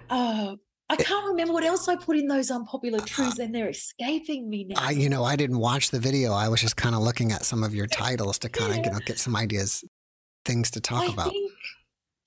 [0.09, 0.57] Uh,
[0.93, 3.07] I can't remember what else I put in those unpopular uh-huh.
[3.07, 4.75] truths, and they're escaping me now.
[4.79, 6.35] I, you know, I didn't watch the video.
[6.35, 8.85] I was just kind of looking at some of your titles to kind of yeah.
[8.85, 9.83] you know get some ideas,
[10.45, 11.31] things to talk I about.
[11.31, 11.53] Think,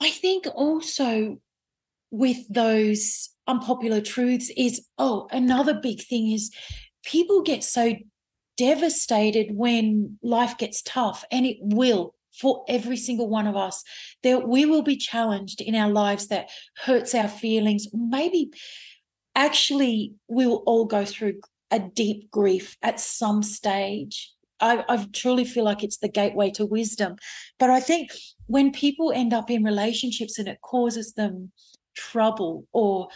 [0.01, 1.38] I think also
[2.10, 6.49] with those unpopular truths is oh another big thing is
[7.04, 7.93] people get so
[8.58, 13.84] devastated when life gets tough, and it will for every single one of us.
[14.24, 16.50] that we will be challenged in our lives that
[16.84, 17.88] hurts our feelings.
[17.93, 18.52] Maybe
[19.36, 21.39] actually we will all go through
[21.71, 24.32] a deep grief at some stage.
[24.60, 27.17] I, I truly feel like it's the gateway to wisdom.
[27.60, 28.12] But I think
[28.48, 31.52] when people end up in relationships and it causes them
[31.95, 33.10] trouble or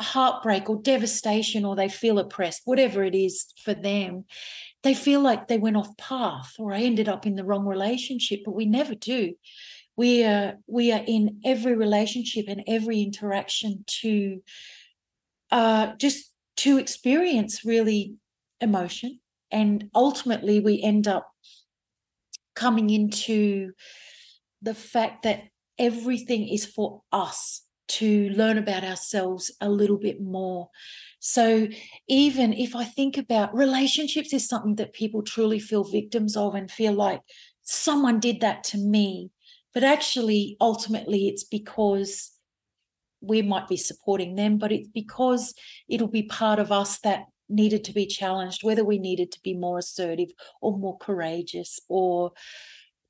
[0.00, 4.24] heartbreak or devastation or they feel oppressed, whatever it is for them,
[4.84, 8.42] they feel like they went off path or I ended up in the wrong relationship,
[8.44, 9.34] but we never do.
[9.96, 14.42] We are we are in every relationship and every interaction to
[15.50, 18.14] uh, just to experience really
[18.60, 19.20] emotion,
[19.50, 21.30] and ultimately we end up
[22.54, 23.72] coming into
[24.62, 25.44] the fact that
[25.78, 30.68] everything is for us to learn about ourselves a little bit more.
[31.26, 31.68] So,
[32.06, 36.70] even if I think about relationships, is something that people truly feel victims of and
[36.70, 37.22] feel like
[37.62, 39.30] someone did that to me.
[39.72, 42.30] But actually, ultimately, it's because
[43.22, 45.54] we might be supporting them, but it's because
[45.88, 49.54] it'll be part of us that needed to be challenged, whether we needed to be
[49.54, 50.28] more assertive
[50.60, 52.32] or more courageous or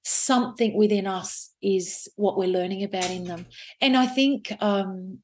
[0.05, 3.47] something within us is what we're learning about in them.
[3.81, 5.19] And I think um,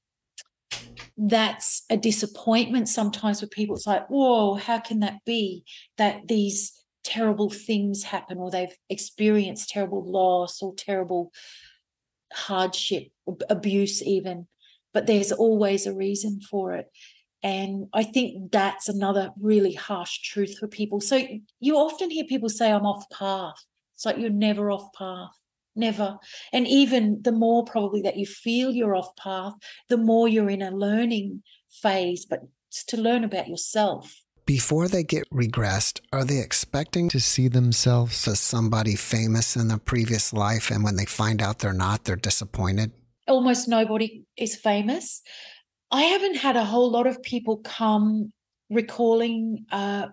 [1.17, 3.77] that's a disappointment sometimes with people.
[3.77, 5.65] It's like, whoa, how can that be
[5.99, 6.73] that these
[7.05, 11.33] terrible things happen or they've experienced terrible loss or terrible
[12.33, 13.09] hardship,
[13.49, 14.47] abuse, even?
[14.93, 16.87] But there's always a reason for it.
[17.43, 21.01] And I think that's another really harsh truth for people.
[21.01, 21.23] So
[21.59, 23.65] you often hear people say, I'm off path.
[23.95, 25.31] It's like you're never off path,
[25.75, 26.19] never.
[26.53, 29.55] And even the more probably that you feel you're off path,
[29.89, 34.15] the more you're in a learning phase, but it's to learn about yourself.
[34.47, 39.79] Before they get regressed, are they expecting to see themselves as somebody famous in their
[39.79, 40.71] previous life?
[40.71, 42.91] And when they find out they're not, they're disappointed?
[43.29, 45.23] Almost nobody is famous.
[45.93, 48.33] I haven't had a whole lot of people come
[48.71, 50.09] recalling uh,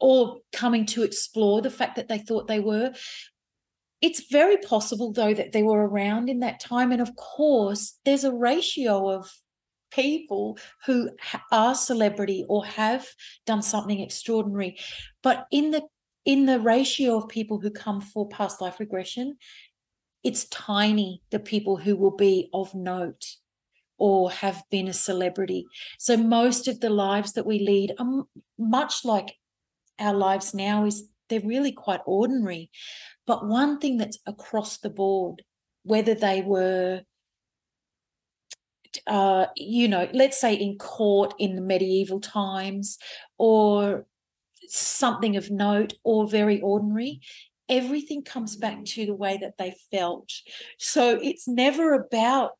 [0.00, 2.92] or coming to explore the fact that they thought they were.
[4.02, 6.92] It's very possible, though, that they were around in that time.
[6.92, 9.32] And of course, there's a ratio of
[9.92, 11.10] people who
[11.52, 13.06] are celebrity or have
[13.46, 14.78] done something extraordinary.
[15.22, 15.82] But in the
[16.24, 19.36] in the ratio of people who come for past life regression,
[20.22, 23.24] it's tiny the people who will be of note
[23.98, 25.66] or have been a celebrity.
[25.98, 28.24] So most of the lives that we lead are
[28.58, 29.34] much like
[29.98, 32.70] our lives now is they're really quite ordinary.
[33.26, 35.42] But one thing that's across the board,
[35.82, 37.02] whether they were,
[39.06, 42.98] uh, you know, let's say in court in the medieval times
[43.38, 44.04] or
[44.68, 47.20] something of note or very ordinary,
[47.68, 50.30] everything comes back to the way that they felt.
[50.78, 52.52] So it's never about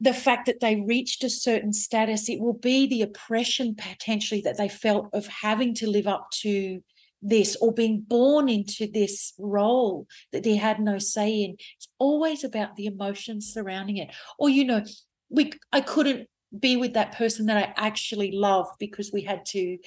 [0.00, 4.58] the fact that they reached a certain status, it will be the oppression potentially that
[4.58, 6.82] they felt of having to live up to
[7.24, 11.56] this or being born into this role that they had no say in.
[11.76, 14.14] It's always about the emotions surrounding it.
[14.38, 14.84] Or, you know,
[15.30, 19.78] we I couldn't be with that person that I actually love because we had to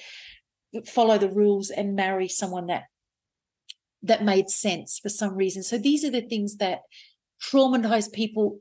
[0.86, 2.84] follow the rules and marry someone that
[4.02, 5.62] that made sense for some reason.
[5.62, 6.80] So these are the things that
[7.42, 8.60] traumatize people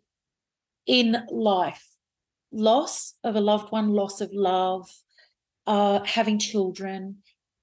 [0.85, 1.83] in life
[2.51, 4.89] loss of a loved one, loss of love,
[5.65, 7.17] uh, having children,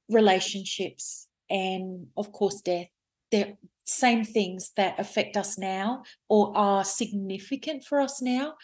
[0.09, 2.89] relationships, and of course, death.
[3.31, 8.55] They're same things that affect us now or are significant for us now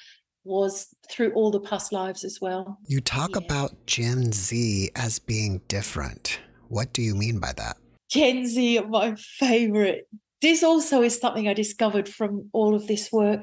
[0.45, 2.79] was through all the past lives as well.
[2.87, 3.45] You talk yeah.
[3.45, 6.41] about Gen Z as being different.
[6.69, 7.77] What do you mean by that?
[8.11, 10.09] Gen Z, my favorite.
[10.41, 13.41] This also is something I discovered from all of this work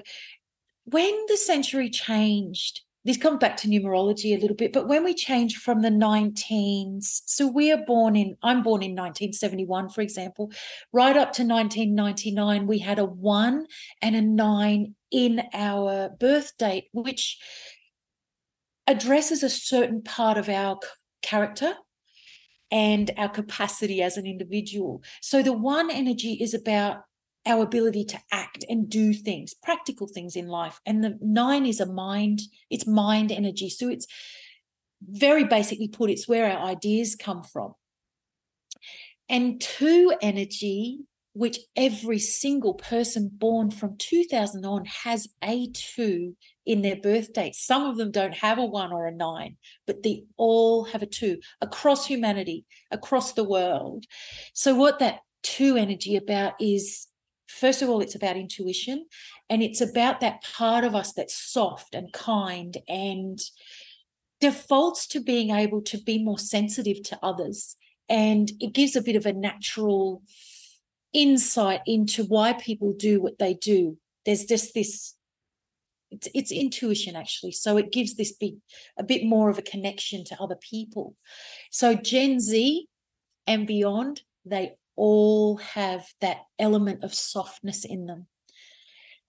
[0.86, 5.14] when the century changed, this comes back to numerology a little bit, but when we
[5.14, 10.52] change from the 19s, so we are born in, I'm born in 1971, for example,
[10.92, 13.68] right up to 1999, we had a one
[14.02, 17.38] and a nine in our birth date, which
[18.88, 20.78] addresses a certain part of our
[21.22, 21.76] character
[22.72, 25.02] and our capacity as an individual.
[25.22, 27.04] So the one energy is about
[27.48, 30.80] our ability to act and do things, practical things in life.
[30.86, 33.70] And the nine is a mind, it's mind energy.
[33.70, 34.06] So it's
[35.02, 37.74] very basically put, it's where our ideas come from.
[39.30, 41.00] And two energy,
[41.34, 46.36] which every single person born from 2000 on has a two
[46.66, 47.56] in their birth date.
[47.56, 51.08] Some of them don't have a one or a nine, but they all have a
[51.08, 54.06] two across humanity, across the world.
[54.54, 57.08] So, what that two energy about is
[57.48, 59.06] first of all, it's about intuition
[59.50, 63.40] and it's about that part of us that's soft and kind and
[64.40, 67.76] defaults to being able to be more sensitive to others.
[68.10, 70.22] And it gives a bit of a natural
[71.14, 73.98] insight into why people do what they do.
[74.26, 75.16] There's just this
[76.10, 78.56] it's, it's intuition actually so it gives this big
[78.98, 81.16] a bit more of a connection to other people
[81.70, 82.88] so gen z
[83.46, 88.28] and beyond they all have that element of softness in them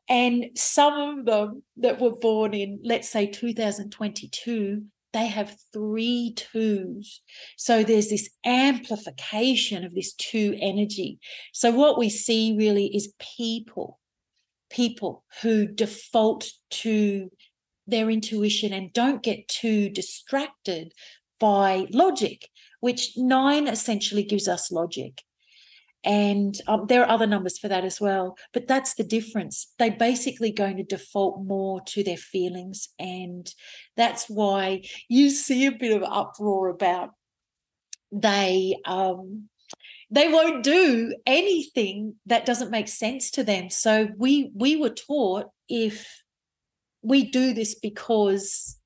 [0.09, 7.23] and some of them that were born in let's say 2022 they have three twos.
[7.57, 11.19] So there's this amplification of this two energy.
[11.53, 13.99] So what we see really is people,
[14.71, 17.31] people who default to
[17.87, 20.93] their intuition and don't get too distracted
[21.41, 22.49] by logic,
[22.81, 25.23] which nine essentially gives us logic
[26.05, 29.73] and um, there are other numbers for that as well but that's the difference.
[29.79, 33.53] They're basically going to default more to their feelings and
[33.97, 37.11] that's why you see a bit of uproar about
[38.11, 39.49] they um
[40.11, 43.69] they won't do anything that doesn't make sense to them.
[43.69, 46.23] So we we were taught if
[47.03, 48.78] we do this because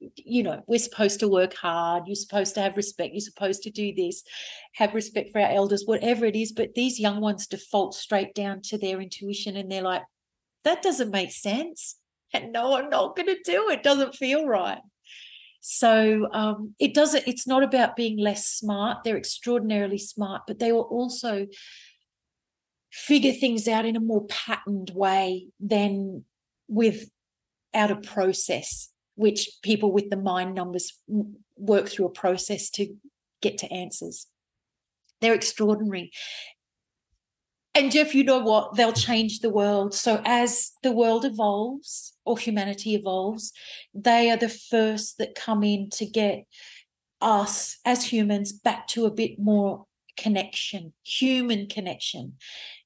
[0.00, 2.04] you know, we're supposed to work hard.
[2.06, 3.14] You're supposed to have respect.
[3.14, 4.22] You're supposed to do this,
[4.74, 6.52] have respect for our elders, whatever it is.
[6.52, 10.02] But these young ones default straight down to their intuition and they're like,
[10.64, 11.96] that doesn't make sense.
[12.32, 13.82] And no, I'm not going to do it.
[13.82, 14.80] Doesn't feel right.
[15.60, 18.98] So um, it doesn't, it's not about being less smart.
[19.02, 21.46] They're extraordinarily smart, but they will also
[22.92, 26.24] figure things out in a more patterned way than
[26.68, 27.10] without
[27.74, 30.96] a process which people with the mind numbers
[31.56, 32.94] work through a process to
[33.42, 34.28] get to answers.
[35.20, 36.12] They're extraordinary.
[37.74, 38.76] And Jeff, you know what?
[38.76, 39.92] They'll change the world.
[39.92, 43.52] So as the world evolves or humanity evolves,
[43.92, 46.44] they are the first that come in to get
[47.20, 52.34] us as humans back to a bit more connection, human connection.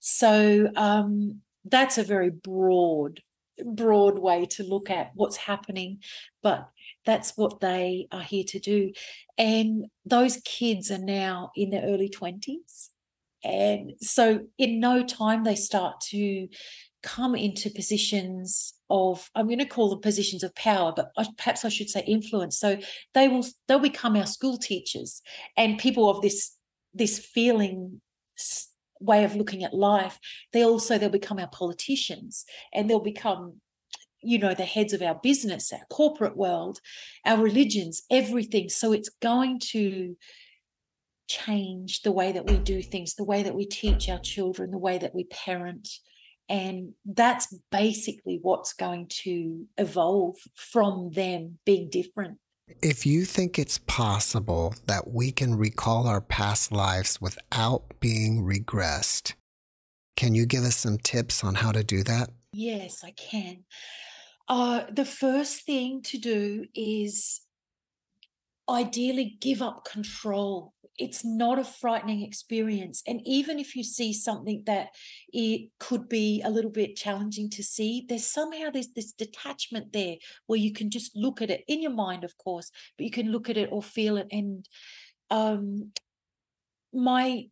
[0.00, 3.20] So um, that's a very broad
[3.64, 5.98] broad way to look at what's happening,
[6.42, 6.68] but
[7.04, 8.92] that's what they are here to do.
[9.38, 12.88] And those kids are now in their early 20s.
[13.44, 16.48] And so, in no time, they start to
[17.02, 21.68] come into positions of i'm going to call them positions of power but perhaps i
[21.68, 22.78] should say influence so
[23.14, 25.20] they will they'll become our school teachers
[25.56, 26.56] and people of this
[26.94, 28.00] this feeling
[29.02, 30.18] way of looking at life
[30.52, 33.54] they also they'll become our politicians and they'll become
[34.22, 36.80] you know the heads of our business our corporate world
[37.24, 38.68] our religions everything.
[38.68, 40.16] So it's going to
[41.28, 44.78] change the way that we do things the way that we teach our children the
[44.78, 45.88] way that we parent.
[46.48, 52.38] And that's basically what's going to evolve from them being different
[52.80, 59.34] if you think it's possible that we can recall our past lives without being regressed,
[60.16, 62.30] can you give us some tips on how to do that?
[62.52, 63.64] Yes, I can.
[64.48, 67.40] Uh, the first thing to do is
[68.68, 70.72] ideally give up control.
[70.98, 73.02] It's not a frightening experience.
[73.06, 74.88] And even if you see something that
[75.32, 80.16] it could be a little bit challenging to see there's somehow there's this detachment there
[80.46, 83.32] where you can just look at it in your mind of course but you can
[83.32, 84.28] look at it or feel it.
[84.30, 84.68] And
[85.30, 85.92] um
[86.92, 87.46] my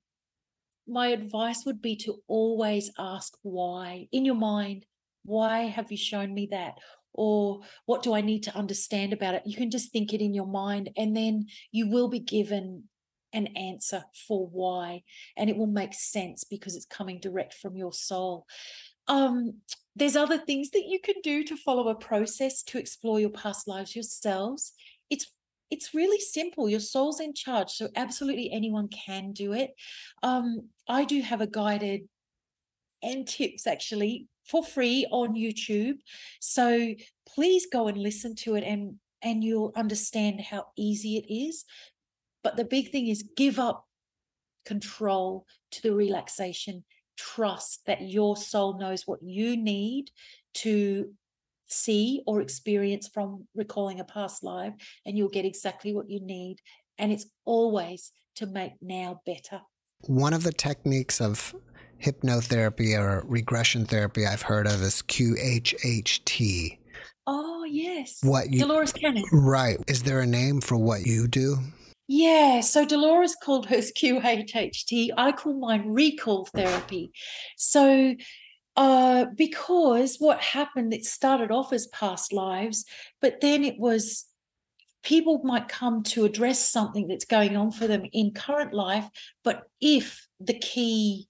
[0.86, 4.84] my advice would be to always ask why in your mind
[5.24, 6.74] why have you shown me that
[7.12, 9.42] or what do I need to understand about it?
[9.46, 12.84] You can just think it in your mind, and then you will be given
[13.32, 15.02] an answer for why
[15.36, 18.46] and it will make sense because it's coming direct from your soul.
[19.08, 19.54] Um
[19.96, 23.68] there's other things that you can do to follow a process to explore your past
[23.68, 24.72] lives yourselves.
[25.10, 25.32] It's
[25.70, 26.68] it's really simple.
[26.68, 29.70] Your soul's in charge so absolutely anyone can do it.
[30.22, 32.02] Um i do have a guided
[33.02, 35.96] and tips actually for free on youtube
[36.40, 36.94] so
[37.26, 41.64] please go and listen to it and and you'll understand how easy it is
[42.42, 43.86] but the big thing is give up
[44.64, 46.84] control to the relaxation.
[47.16, 50.10] Trust that your soul knows what you need
[50.54, 51.12] to
[51.66, 54.74] see or experience from recalling a past life,
[55.04, 56.56] and you'll get exactly what you need.
[56.98, 59.60] And it's always to make now better.
[60.06, 61.54] One of the techniques of
[62.02, 66.78] hypnotherapy or regression therapy I've heard of is QHHT.
[67.26, 68.18] Oh, yes.
[68.22, 69.24] What you, Dolores Cannon.
[69.32, 69.78] Right.
[69.86, 71.58] Is there a name for what you do?
[72.08, 75.10] Yeah, so Dolores called hers QHHT.
[75.16, 77.12] I call mine recall therapy.
[77.56, 78.16] So,
[78.76, 82.84] uh, because what happened, it started off as past lives,
[83.20, 84.24] but then it was
[85.04, 89.08] people might come to address something that's going on for them in current life.
[89.44, 91.28] But if the key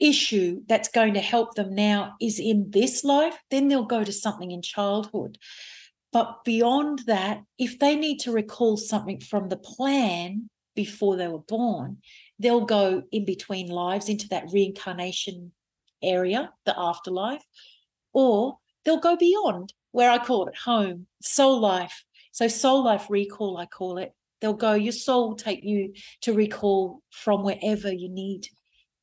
[0.00, 4.12] issue that's going to help them now is in this life, then they'll go to
[4.12, 5.38] something in childhood.
[6.12, 11.38] But beyond that, if they need to recall something from the plan before they were
[11.38, 11.98] born,
[12.38, 15.52] they'll go in between lives into that reincarnation
[16.02, 17.44] area, the afterlife,
[18.12, 22.04] or they'll go beyond where I call it home, soul life.
[22.32, 24.12] So, soul life recall, I call it.
[24.40, 25.92] They'll go, your soul will take you
[26.22, 28.48] to recall from wherever you need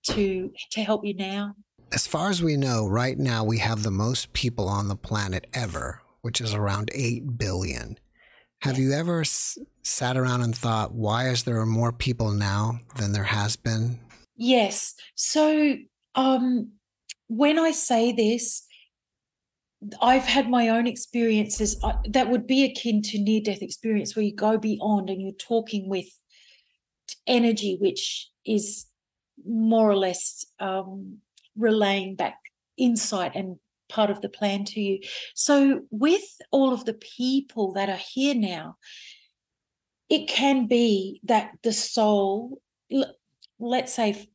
[0.08, 1.56] to to help you now.
[1.94, 5.48] As far as we know, right now we have the most people on the planet
[5.54, 7.98] ever which is around 8 billion.
[8.60, 13.14] Have you ever s- sat around and thought, why is there more people now than
[13.14, 13.98] there has been?
[14.36, 14.94] Yes.
[15.16, 15.76] So
[16.16, 16.72] um,
[17.28, 18.66] when I say this,
[20.02, 24.26] I've had my own experiences uh, that would be akin to near death experience where
[24.26, 26.08] you go beyond and you're talking with
[27.26, 28.86] energy, which is
[29.46, 31.18] more or less um,
[31.56, 32.38] relaying back
[32.78, 33.58] insight and
[33.90, 35.00] part of the plan to you.
[35.36, 38.78] So, with all of the people that are here now,
[40.10, 42.62] it can be that the soul,
[43.60, 44.28] let's say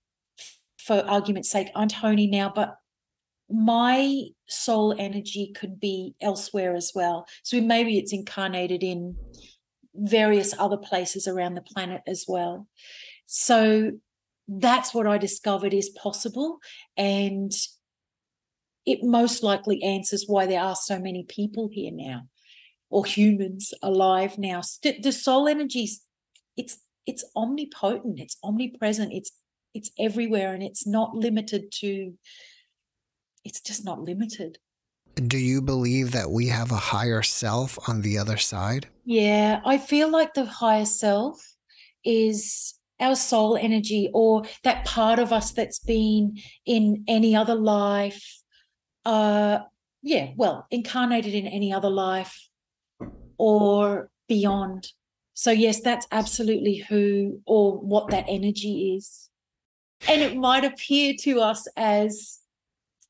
[0.78, 2.76] for argument's sake, I'm Toni now, but
[3.48, 7.26] my soul energy could be elsewhere as well.
[7.42, 9.16] So maybe it's incarnated in
[9.94, 12.66] various other places around the planet as well.
[13.26, 13.92] So
[14.48, 16.58] that's what I discovered is possible.
[16.96, 17.52] And
[18.86, 22.22] it most likely answers why there are so many people here now
[22.90, 25.88] or humans alive now the soul energy
[26.56, 29.32] it's it's omnipotent it's omnipresent it's
[29.74, 32.12] it's everywhere and it's not limited to
[33.44, 34.58] it's just not limited
[35.26, 39.78] do you believe that we have a higher self on the other side yeah i
[39.78, 41.54] feel like the higher self
[42.04, 48.42] is our soul energy or that part of us that's been in any other life
[49.04, 49.60] uh,
[50.02, 52.48] yeah, well, incarnated in any other life
[53.38, 54.88] or beyond.
[55.34, 59.30] So, yes, that's absolutely who or what that energy is.
[60.08, 62.40] And it might appear to us as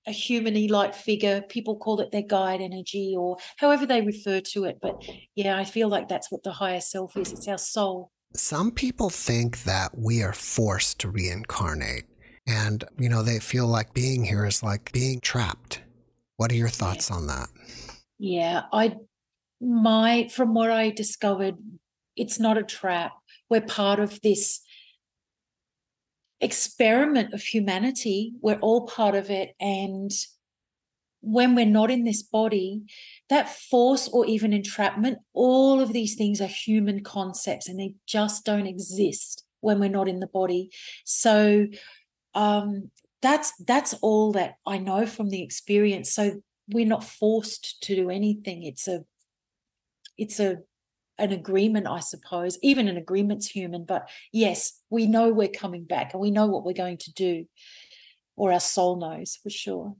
[0.07, 1.43] a humany like figure.
[1.43, 4.79] People call it their guide energy or however they refer to it.
[4.81, 5.03] But
[5.35, 8.12] yeah, I feel like that's what the higher self is it's our soul.
[8.35, 12.05] Some people think that we are forced to reincarnate.
[12.47, 15.83] And, you know, they feel like being here is like being trapped.
[16.37, 17.49] What are your thoughts on that?
[18.19, 18.97] Yeah, I,
[19.61, 21.57] my, from what I discovered,
[22.17, 23.13] it's not a trap.
[23.49, 24.61] We're part of this
[26.41, 28.33] experiment of humanity.
[28.41, 29.55] We're all part of it.
[29.61, 30.11] And
[31.21, 32.83] when we're not in this body,
[33.33, 38.45] that force or even entrapment, all of these things are human concepts and they just
[38.45, 40.69] don't exist when we're not in the body.
[41.07, 41.67] So
[42.35, 42.91] um,
[43.23, 46.13] that's that's all that I know from the experience.
[46.13, 48.65] So we're not forced to do anything.
[48.65, 49.01] It's a
[50.19, 50.59] it's a
[51.17, 52.59] an agreement, I suppose.
[52.63, 56.67] Even an agreement's human, but yes, we know we're coming back and we know what
[56.67, 57.47] we're going to do,
[58.37, 59.97] or our soul knows for sure.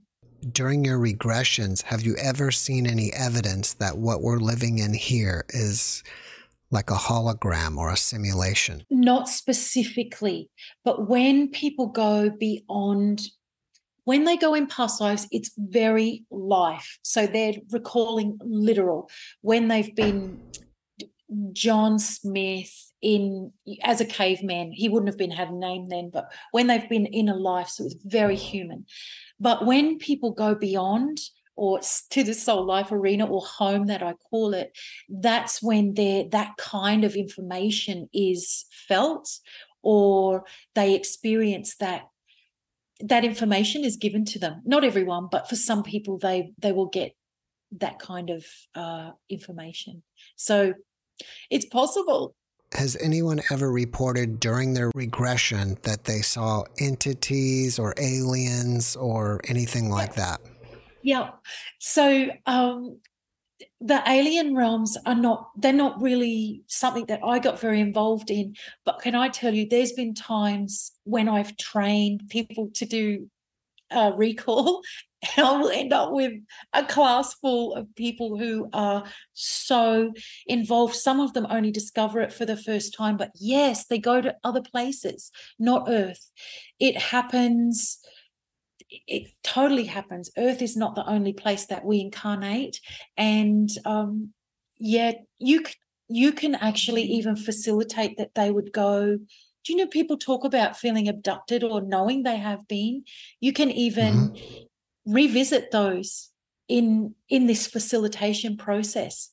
[0.51, 5.45] During your regressions, have you ever seen any evidence that what we're living in here
[5.49, 6.03] is
[6.69, 8.83] like a hologram or a simulation?
[8.89, 10.49] Not specifically,
[10.83, 13.21] but when people go beyond,
[14.03, 16.97] when they go in past lives, it's very life.
[17.03, 19.09] So they're recalling literal.
[19.41, 20.41] When they've been
[21.53, 23.51] John Smith in
[23.83, 27.05] as a caveman, he wouldn't have been had a name then, but when they've been
[27.05, 28.85] in a life, so it's very human.
[29.43, 31.19] But when people go beyond
[31.57, 31.81] or
[32.11, 34.71] to the soul life arena or home that I call it,
[35.09, 39.29] that's when that kind of information is felt
[39.81, 42.03] or they experience that
[43.01, 44.61] that information is given to them.
[44.63, 47.13] Not everyone, but for some people they they will get
[47.79, 50.03] that kind of uh, information.
[50.37, 50.73] So
[51.49, 52.33] it's possible.
[52.73, 59.89] Has anyone ever reported during their regression that they saw entities or aliens or anything
[59.89, 60.41] like that?
[61.03, 61.31] Yeah.
[61.79, 62.99] So um,
[63.79, 68.55] the alien realms are not, they're not really something that I got very involved in.
[68.85, 73.29] But can I tell you, there's been times when I've trained people to do
[73.91, 74.81] uh, recall
[75.35, 76.33] and I will end up with
[76.73, 79.03] a class full of people who are
[79.33, 80.13] so
[80.45, 80.95] involved.
[80.95, 84.35] Some of them only discover it for the first time, but yes, they go to
[84.43, 86.31] other places, not Earth.
[86.79, 87.99] It happens.
[88.89, 90.29] It totally happens.
[90.37, 92.79] Earth is not the only place that we incarnate,
[93.17, 94.33] and um,
[94.77, 95.63] yeah, you
[96.09, 99.17] you can actually even facilitate that they would go
[99.63, 103.03] do you know people talk about feeling abducted or knowing they have been
[103.39, 104.63] you can even mm-hmm.
[105.05, 106.29] Revisit those
[106.67, 109.29] in in this facilitation process.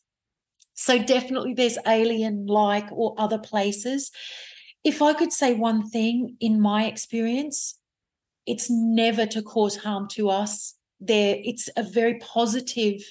[0.74, 4.10] So definitely there's alien like or other places.
[4.82, 7.78] If i could say one thing in my experience
[8.46, 10.74] it's never to cause harm to us.
[10.98, 13.02] There it's a very positive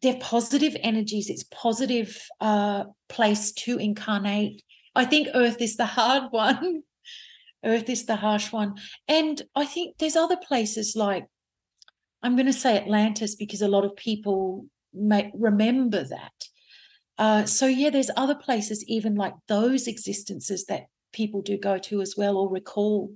[0.00, 1.28] they're positive energies.
[1.28, 4.62] It's positive uh place to incarnate.
[4.94, 6.82] I think Earth is the hard one.
[7.64, 8.76] Earth is the harsh one.
[9.08, 11.26] And I think there's other places like,
[12.22, 16.32] I'm going to say Atlantis because a lot of people may remember that.
[17.16, 22.00] Uh, so yeah, there's other places, even like those existences that people do go to
[22.00, 23.12] as well or recall.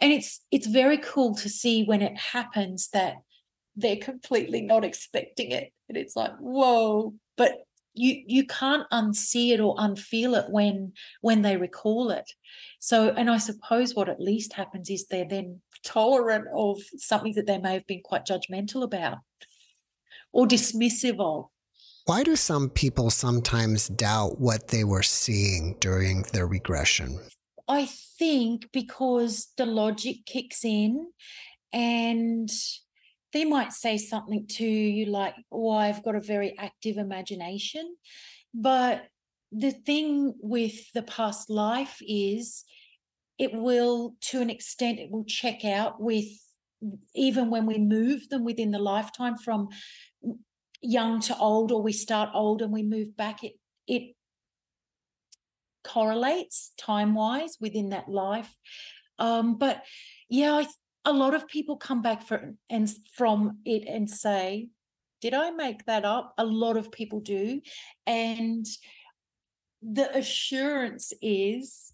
[0.00, 3.16] And it's it's very cool to see when it happens that
[3.76, 5.72] they're completely not expecting it.
[5.88, 7.14] And it's like, whoa.
[7.36, 7.58] But
[7.94, 12.30] you you can't unsee it or unfeel it when when they recall it.
[12.80, 17.46] So and i suppose what at least happens is they're then tolerant of something that
[17.46, 19.18] they may have been quite judgmental about
[20.32, 21.46] or dismissive of.
[22.06, 27.18] Why do some people sometimes doubt what they were seeing during their regression?
[27.66, 27.86] I
[28.18, 31.06] think because the logic kicks in
[31.72, 32.50] and
[33.34, 37.96] they might say something to you like, oh, I've got a very active imagination.
[38.54, 39.08] But
[39.50, 42.64] the thing with the past life is
[43.36, 46.26] it will, to an extent, it will check out with
[47.14, 49.68] even when we move them within the lifetime from
[50.80, 53.54] young to old or we start old and we move back it
[53.86, 54.14] it
[55.82, 58.54] correlates time wise within that life
[59.18, 59.82] um but
[60.28, 60.66] yeah I,
[61.04, 64.68] a lot of people come back for and from it and say,
[65.20, 67.60] "Did I make that up?" A lot of people do,
[68.06, 68.66] and
[69.82, 71.92] the assurance is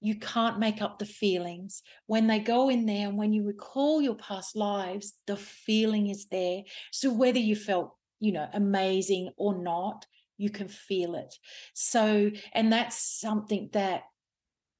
[0.00, 1.82] you can't make up the feelings.
[2.06, 6.26] When they go in there and when you recall your past lives the feeling is
[6.26, 6.62] there.
[6.90, 10.06] So whether you felt you know amazing or not
[10.38, 11.34] you can feel it.
[11.74, 14.02] So and that's something that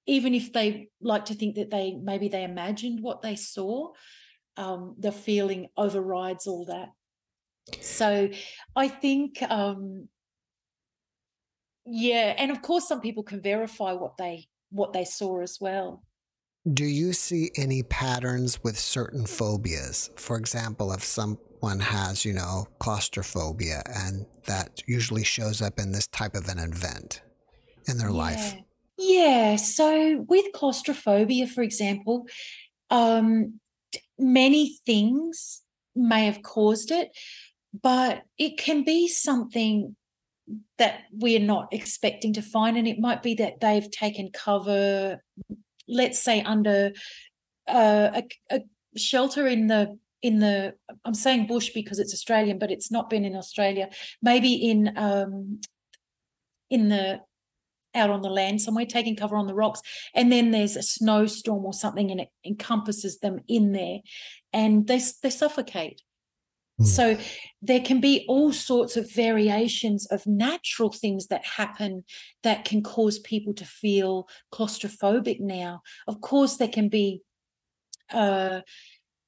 [0.07, 3.92] even if they like to think that they maybe they imagined what they saw,
[4.57, 6.88] um, the feeling overrides all that.
[7.80, 8.28] So
[8.74, 10.09] I think, um,
[11.86, 16.03] yeah, and of course, some people can verify what they what they saw as well.
[16.72, 20.11] Do you see any patterns with certain phobias?
[20.16, 26.07] For example, if someone has, you know, claustrophobia, and that usually shows up in this
[26.09, 27.22] type of an event
[27.88, 28.14] in their yeah.
[28.14, 28.55] life.
[29.03, 29.57] Yeah.
[29.57, 32.26] So with claustrophobia, for example,
[32.88, 33.59] um,
[34.16, 35.62] many things
[35.96, 37.09] may have caused it,
[37.82, 39.96] but it can be something
[40.78, 42.76] that we're not expecting to find.
[42.76, 45.20] And it might be that they've taken cover,
[45.88, 46.92] let's say, under
[47.66, 48.61] uh, a, a
[48.96, 50.74] shelter in the in the
[51.05, 53.90] I'm saying bush because it's Australian, but it's not been in Australia.
[54.22, 55.61] Maybe in um,
[56.70, 57.20] in the
[57.95, 59.82] out on the land somewhere, taking cover on the rocks.
[60.14, 63.99] And then there's a snowstorm or something and it encompasses them in there
[64.53, 66.03] and they, they suffocate.
[66.80, 66.86] Mm.
[66.86, 67.18] So
[67.61, 72.05] there can be all sorts of variations of natural things that happen
[72.43, 75.82] that can cause people to feel claustrophobic now.
[76.07, 77.22] Of course, there can be
[78.11, 78.61] uh,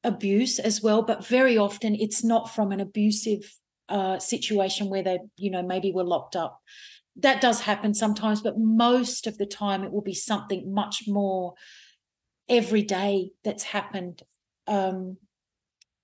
[0.02, 3.54] abuse as well, but very often it's not from an abusive
[3.88, 6.60] uh, situation where they, you know, maybe were locked up
[7.16, 11.54] that does happen sometimes, but most of the time it will be something much more
[12.48, 14.22] everyday that's happened
[14.66, 15.16] um,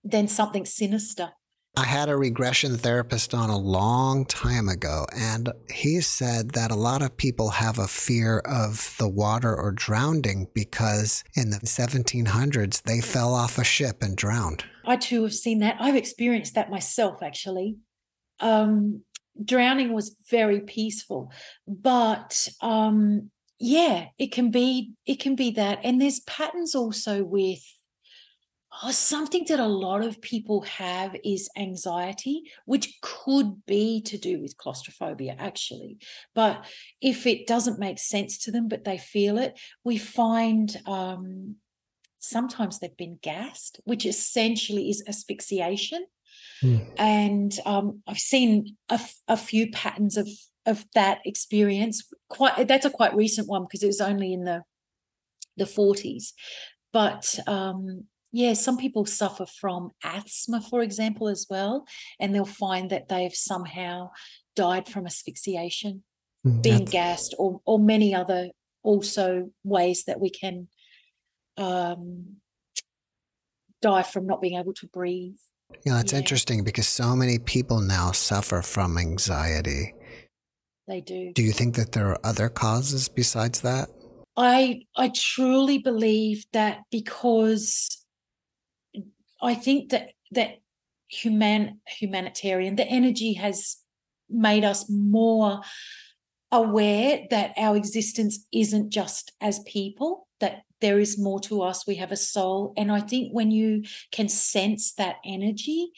[0.04, 1.30] than something sinister.
[1.76, 6.76] I had a regression therapist on a long time ago, and he said that a
[6.76, 12.82] lot of people have a fear of the water or drowning because in the 1700s
[12.82, 14.64] they fell off a ship and drowned.
[14.84, 15.76] I too have seen that.
[15.78, 17.76] I've experienced that myself, actually.
[18.40, 19.02] Um,
[19.45, 21.33] drowning was very peaceful
[21.66, 27.61] but um yeah it can be it can be that and there's patterns also with
[28.83, 34.41] oh, something that a lot of people have is anxiety which could be to do
[34.41, 35.99] with claustrophobia actually
[36.35, 36.64] but
[37.01, 41.57] if it doesn't make sense to them but they feel it we find um
[42.20, 46.05] sometimes they've been gassed, which essentially is asphyxiation.
[46.62, 46.86] Mm.
[46.98, 50.28] And um, I've seen a, a few patterns of
[50.66, 52.04] of that experience.
[52.28, 54.62] Quite that's a quite recent one because it was only in the
[55.56, 56.32] the 40s.
[56.92, 61.86] But um, yeah, some people suffer from asthma, for example, as well,
[62.18, 64.11] and they'll find that they've somehow
[64.56, 66.02] died from asphyxiation,
[66.46, 68.50] mm, being gassed, or or many other
[68.82, 70.68] also ways that we can
[71.56, 72.36] um,
[73.82, 75.38] die from not being able to breathe.
[75.84, 76.18] Yeah, it's yeah.
[76.18, 79.94] interesting because so many people now suffer from anxiety.
[80.86, 81.32] They do.
[81.32, 83.88] Do you think that there are other causes besides that?
[84.36, 88.04] I I truly believe that because
[89.42, 90.56] I think that that
[91.08, 93.76] human humanitarian the energy has
[94.28, 95.60] made us more
[96.52, 100.28] aware that our existence isn't just as people
[100.81, 102.72] there is more to us we have a soul.
[102.76, 105.93] And i think when you can sense that energy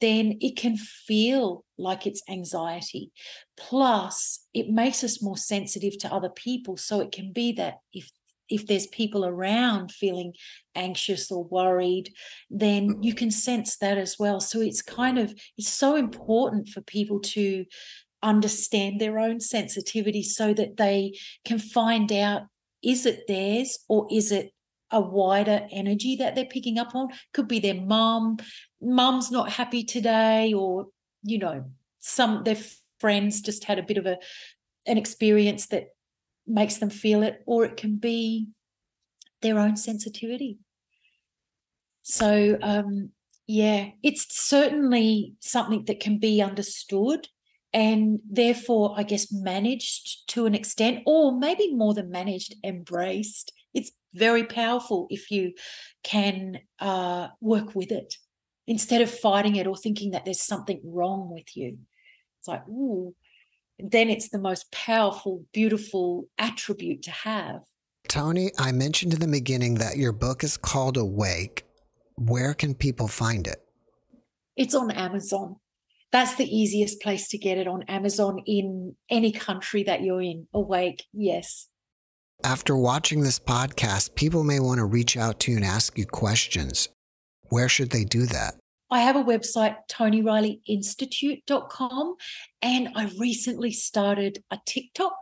[0.00, 3.10] then it can feel like it's anxiety.
[3.56, 6.76] Plus it makes us more sensitive to other people.
[6.76, 8.10] So it can be that if
[8.48, 10.32] if there's people around feeling
[10.74, 12.10] anxious or worried
[12.48, 14.40] then you can sense that as well.
[14.40, 17.66] So it's kind of it's so important for people to
[18.22, 22.42] understand their own sensitivity so that they can find out
[22.82, 24.52] is it theirs or is it
[24.90, 27.08] a wider energy that they're picking up on?
[27.32, 28.38] Could be their mom
[28.80, 30.86] mum's not happy today or
[31.22, 31.64] you know
[32.00, 32.58] some their
[33.00, 34.18] friends just had a bit of a
[34.86, 35.88] an experience that
[36.46, 38.48] makes them feel it or it can be
[39.42, 40.58] their own sensitivity.
[42.02, 43.10] So um
[43.46, 47.28] yeah it's certainly something that can be understood
[47.72, 53.52] and therefore i guess managed to an extent or maybe more than managed embraced.
[53.74, 55.54] It's very powerful if you
[56.02, 58.14] can uh, work with it
[58.66, 61.78] instead of fighting it or thinking that there's something wrong with you.
[62.38, 63.14] It's like ooh.
[63.80, 67.60] Then it's the most powerful beautiful attribute to have.
[68.08, 71.64] Toni, i mentioned in the beginning that your book is called awake.
[72.16, 73.58] Where can people find it?
[74.56, 75.56] It's on amazon
[76.10, 80.48] that's the easiest place to get it on Amazon in any country that you're in.
[80.54, 81.68] Awake, yes.
[82.44, 86.06] After watching this podcast, people may want to reach out to you and ask you
[86.06, 86.88] questions.
[87.48, 88.54] Where should they do that?
[88.90, 92.14] I have a website, tonireillyinstitute.com,
[92.62, 95.14] and I recently started a TikTok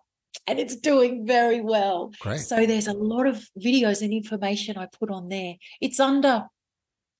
[0.46, 2.12] and it's doing very well.
[2.20, 2.38] Great.
[2.40, 5.56] So there's a lot of videos and information I put on there.
[5.80, 6.44] It's under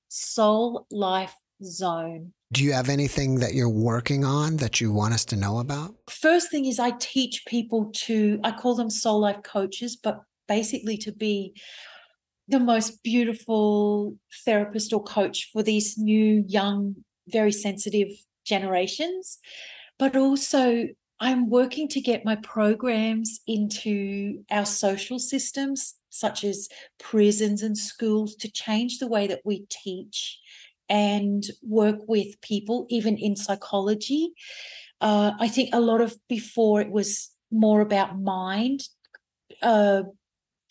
[0.07, 2.33] Soul Life Zone.
[2.51, 5.95] Do you have anything that you're working on that you want us to know about?
[6.09, 10.97] First thing is I teach people to, I call them soul life coaches, but basically
[10.97, 11.53] to be
[12.47, 16.95] the most beautiful therapist or coach for these new, young,
[17.27, 18.07] very sensitive
[18.45, 19.39] generations.
[19.99, 20.87] But also,
[21.19, 28.35] I'm working to get my programs into our social systems, such as prisons and schools,
[28.37, 30.39] to change the way that we teach
[30.89, 34.33] and work with people, even in psychology.
[35.01, 38.81] Uh, I think a lot of before it was more about mind,
[39.61, 40.03] uh,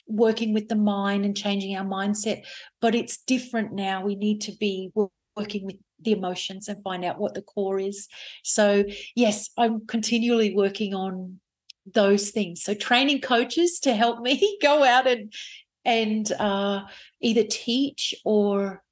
[0.07, 2.43] working with the mind and changing our mindset,
[2.81, 4.05] but it's different now.
[4.05, 4.91] We need to be
[5.37, 8.09] working with the emotions and find out what the core is.
[8.43, 11.41] So, yes, I'm continually working on
[11.93, 12.63] those things.
[12.63, 15.33] So, training coaches to help me go out and
[15.85, 16.83] and uh,
[17.21, 18.83] either teach or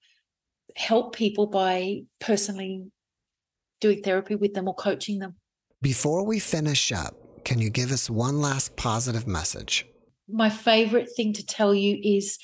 [0.76, 2.84] help people by personally
[3.80, 5.36] doing therapy with them or coaching them.
[5.82, 9.86] Before we finish up, can you give us one last positive message?
[10.28, 12.38] My favorite thing to tell you is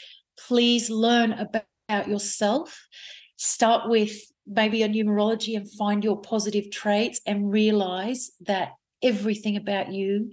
[0.47, 2.87] please learn about yourself.
[3.37, 4.13] Start with
[4.47, 8.73] maybe a numerology and find your positive traits and realize that
[9.03, 10.31] everything about you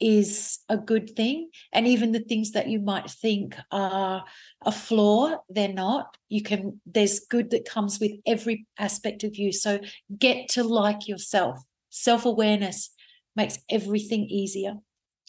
[0.00, 4.24] is a good thing and even the things that you might think are
[4.64, 6.16] a flaw they're not.
[6.28, 9.52] You can there's good that comes with every aspect of you.
[9.52, 9.80] So
[10.18, 11.58] get to like yourself.
[11.90, 12.90] Self-awareness
[13.34, 14.74] makes everything easier.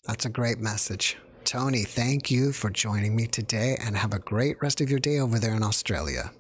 [0.06, 1.18] That's a great message.
[1.44, 5.20] Toni, thank you for joining me today and have a great rest of your day
[5.20, 6.32] over there in australia.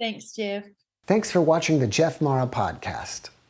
[0.00, 0.64] Thanks jeff.
[1.06, 3.30] Thanks for watching the jeff mara podcast